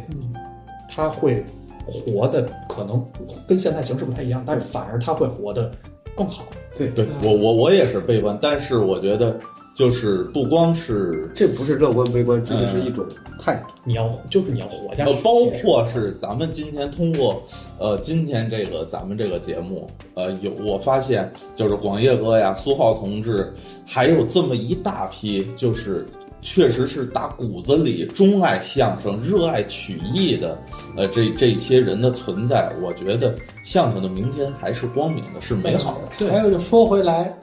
[0.90, 1.44] 它会
[1.86, 3.06] 活的可能
[3.46, 5.70] 跟现在形式不太一样，但是反而它会活得
[6.16, 6.44] 更好。
[6.78, 9.40] 对对我我我也是悲观，但是我觉得
[9.76, 13.06] 就是不光是这不是乐观悲观，这就是一种
[13.40, 13.68] 态度。
[13.84, 17.44] 你要就是你要活下去，呃，包括是咱们今天通过
[17.78, 23.54] 呃今天这个咱们这个节目，呃有我发现就是广业哥呀、苏浩同志，
[23.86, 26.06] 还有这么一大批就是。
[26.44, 30.60] 确实是打骨子里钟爱相声、热爱曲艺的，
[30.98, 33.34] 呃，这这些人的存在，我觉得
[33.64, 36.30] 相声的明天还是光明的，是美好的。
[36.30, 37.34] 还有就说回来，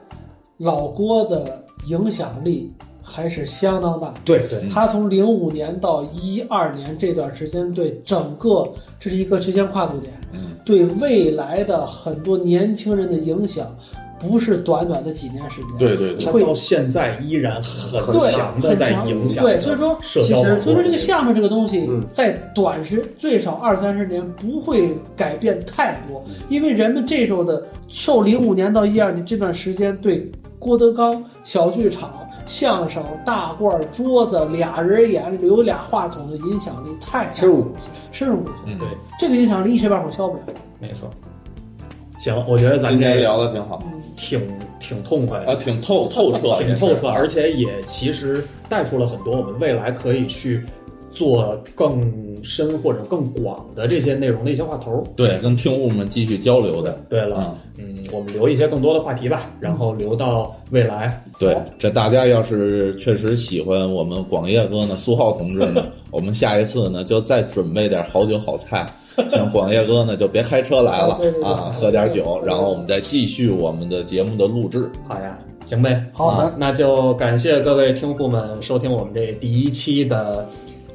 [0.57, 2.71] 老郭的影响力
[3.01, 4.13] 还是相当大。
[4.23, 13.75] 对对他从零五年到一二年这段时间，对整个这是一个时间跨度点，嗯，对未来的很多年轻人的影响，
[14.21, 15.77] 不是短短的几年时间。
[15.77, 19.43] 对对对，它到现在依然很对，强的在影响。
[19.43, 32.13] 对，所以说，其实所以说这个相声这个东西嗯，在短时最少二三十年不会改变太多，因为人们这时候的受零五年到一二年这段时间对郭德纲小剧场。
[32.47, 38.17] 相声、大褂、桌子、俩人眼里有俩话筒的影响力太大，深入骨髓。
[38.17, 38.53] 深入骨髓。
[38.65, 40.43] 嗯对，这个影响力一时半会儿消不了。
[40.79, 41.09] 没错。
[42.21, 43.81] 行，我觉得咱今天聊的挺好
[44.15, 44.39] 挺
[44.79, 50.63] 挺痛快的啊，挺透透彻，挺透彻，而且也其实带出了很多我们未来可以去
[51.09, 51.99] 做更
[52.43, 55.03] 深或者更广的这些内容的一些话头。
[55.15, 56.91] 对，跟听户们继续交流的。
[57.09, 61.19] 对了，嗯，我们留一些更多的话题吧，然后留到未来。
[61.39, 68.87] 对，这大家要是确实喜欢我们广业哥呢，苏浩同志呢， 我们下一次呢就再准备点好酒好菜。
[69.29, 74.91] 像广业哥呢，就别开车来了啊对对对啊，喝点酒，然后我们再继续我们的节目的录制。
[75.07, 76.01] 好呀，行呗。
[76.13, 80.45] 好的啊那就感谢各位听户们收听我们这第一期的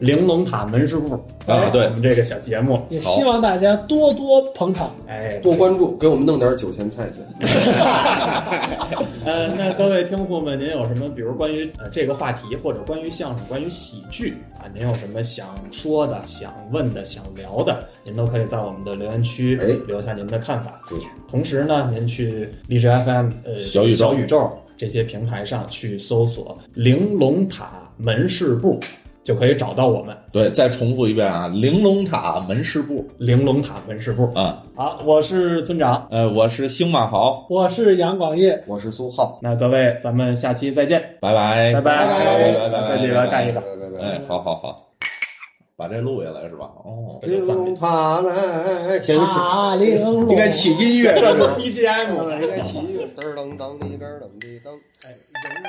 [0.01, 1.15] 玲珑塔门市部
[1.47, 2.81] 啊对我们这个小节目。
[2.91, 4.91] 也希望大家多多捧场。
[5.07, 7.49] 哎，多关注，给我们弄点酒钱菜钱。
[9.27, 20.81] 呃，那各位听户们，您有什么，比如关于呃这个话题，或者关于相声、关于喜剧啊，您有什么想说的、想问的、想聊的，您都可以在我们的留言区哎留下您的看法。
[20.89, 20.97] 对
[21.29, 28.79] 同时呢，您去荔枝 FM、呃小宇宙小宇宙这些平台上去搜索“玲珑塔门市部”，
[29.27, 34.33] 就可以找到我们对，再重复一遍啊，玲珑塔门市部玲珑塔门市部。
[34.39, 36.07] 啊，好，我是村长。
[36.13, 44.07] 呃，我是星马豪，我是杨广业，我是苏浩，那各位，咱们下期再见，拜拜，拜拜拜拜拜拜，再见吧干一个拜拜拜拜。
[44.07, 44.87] 哎，好好好，
[45.77, 46.71] 把这录下来是吧？
[46.85, 47.75] 哦，这就三遍。
[47.75, 51.49] 他来，现在起塔玲珑，应该起音乐，这是是
[51.83, 52.41] BGM。
[52.41, 54.71] 应该起音乐，噔噔噔，一噔噔滴噔。
[55.03, 55.11] 哎，
[55.43, 55.69] 人肉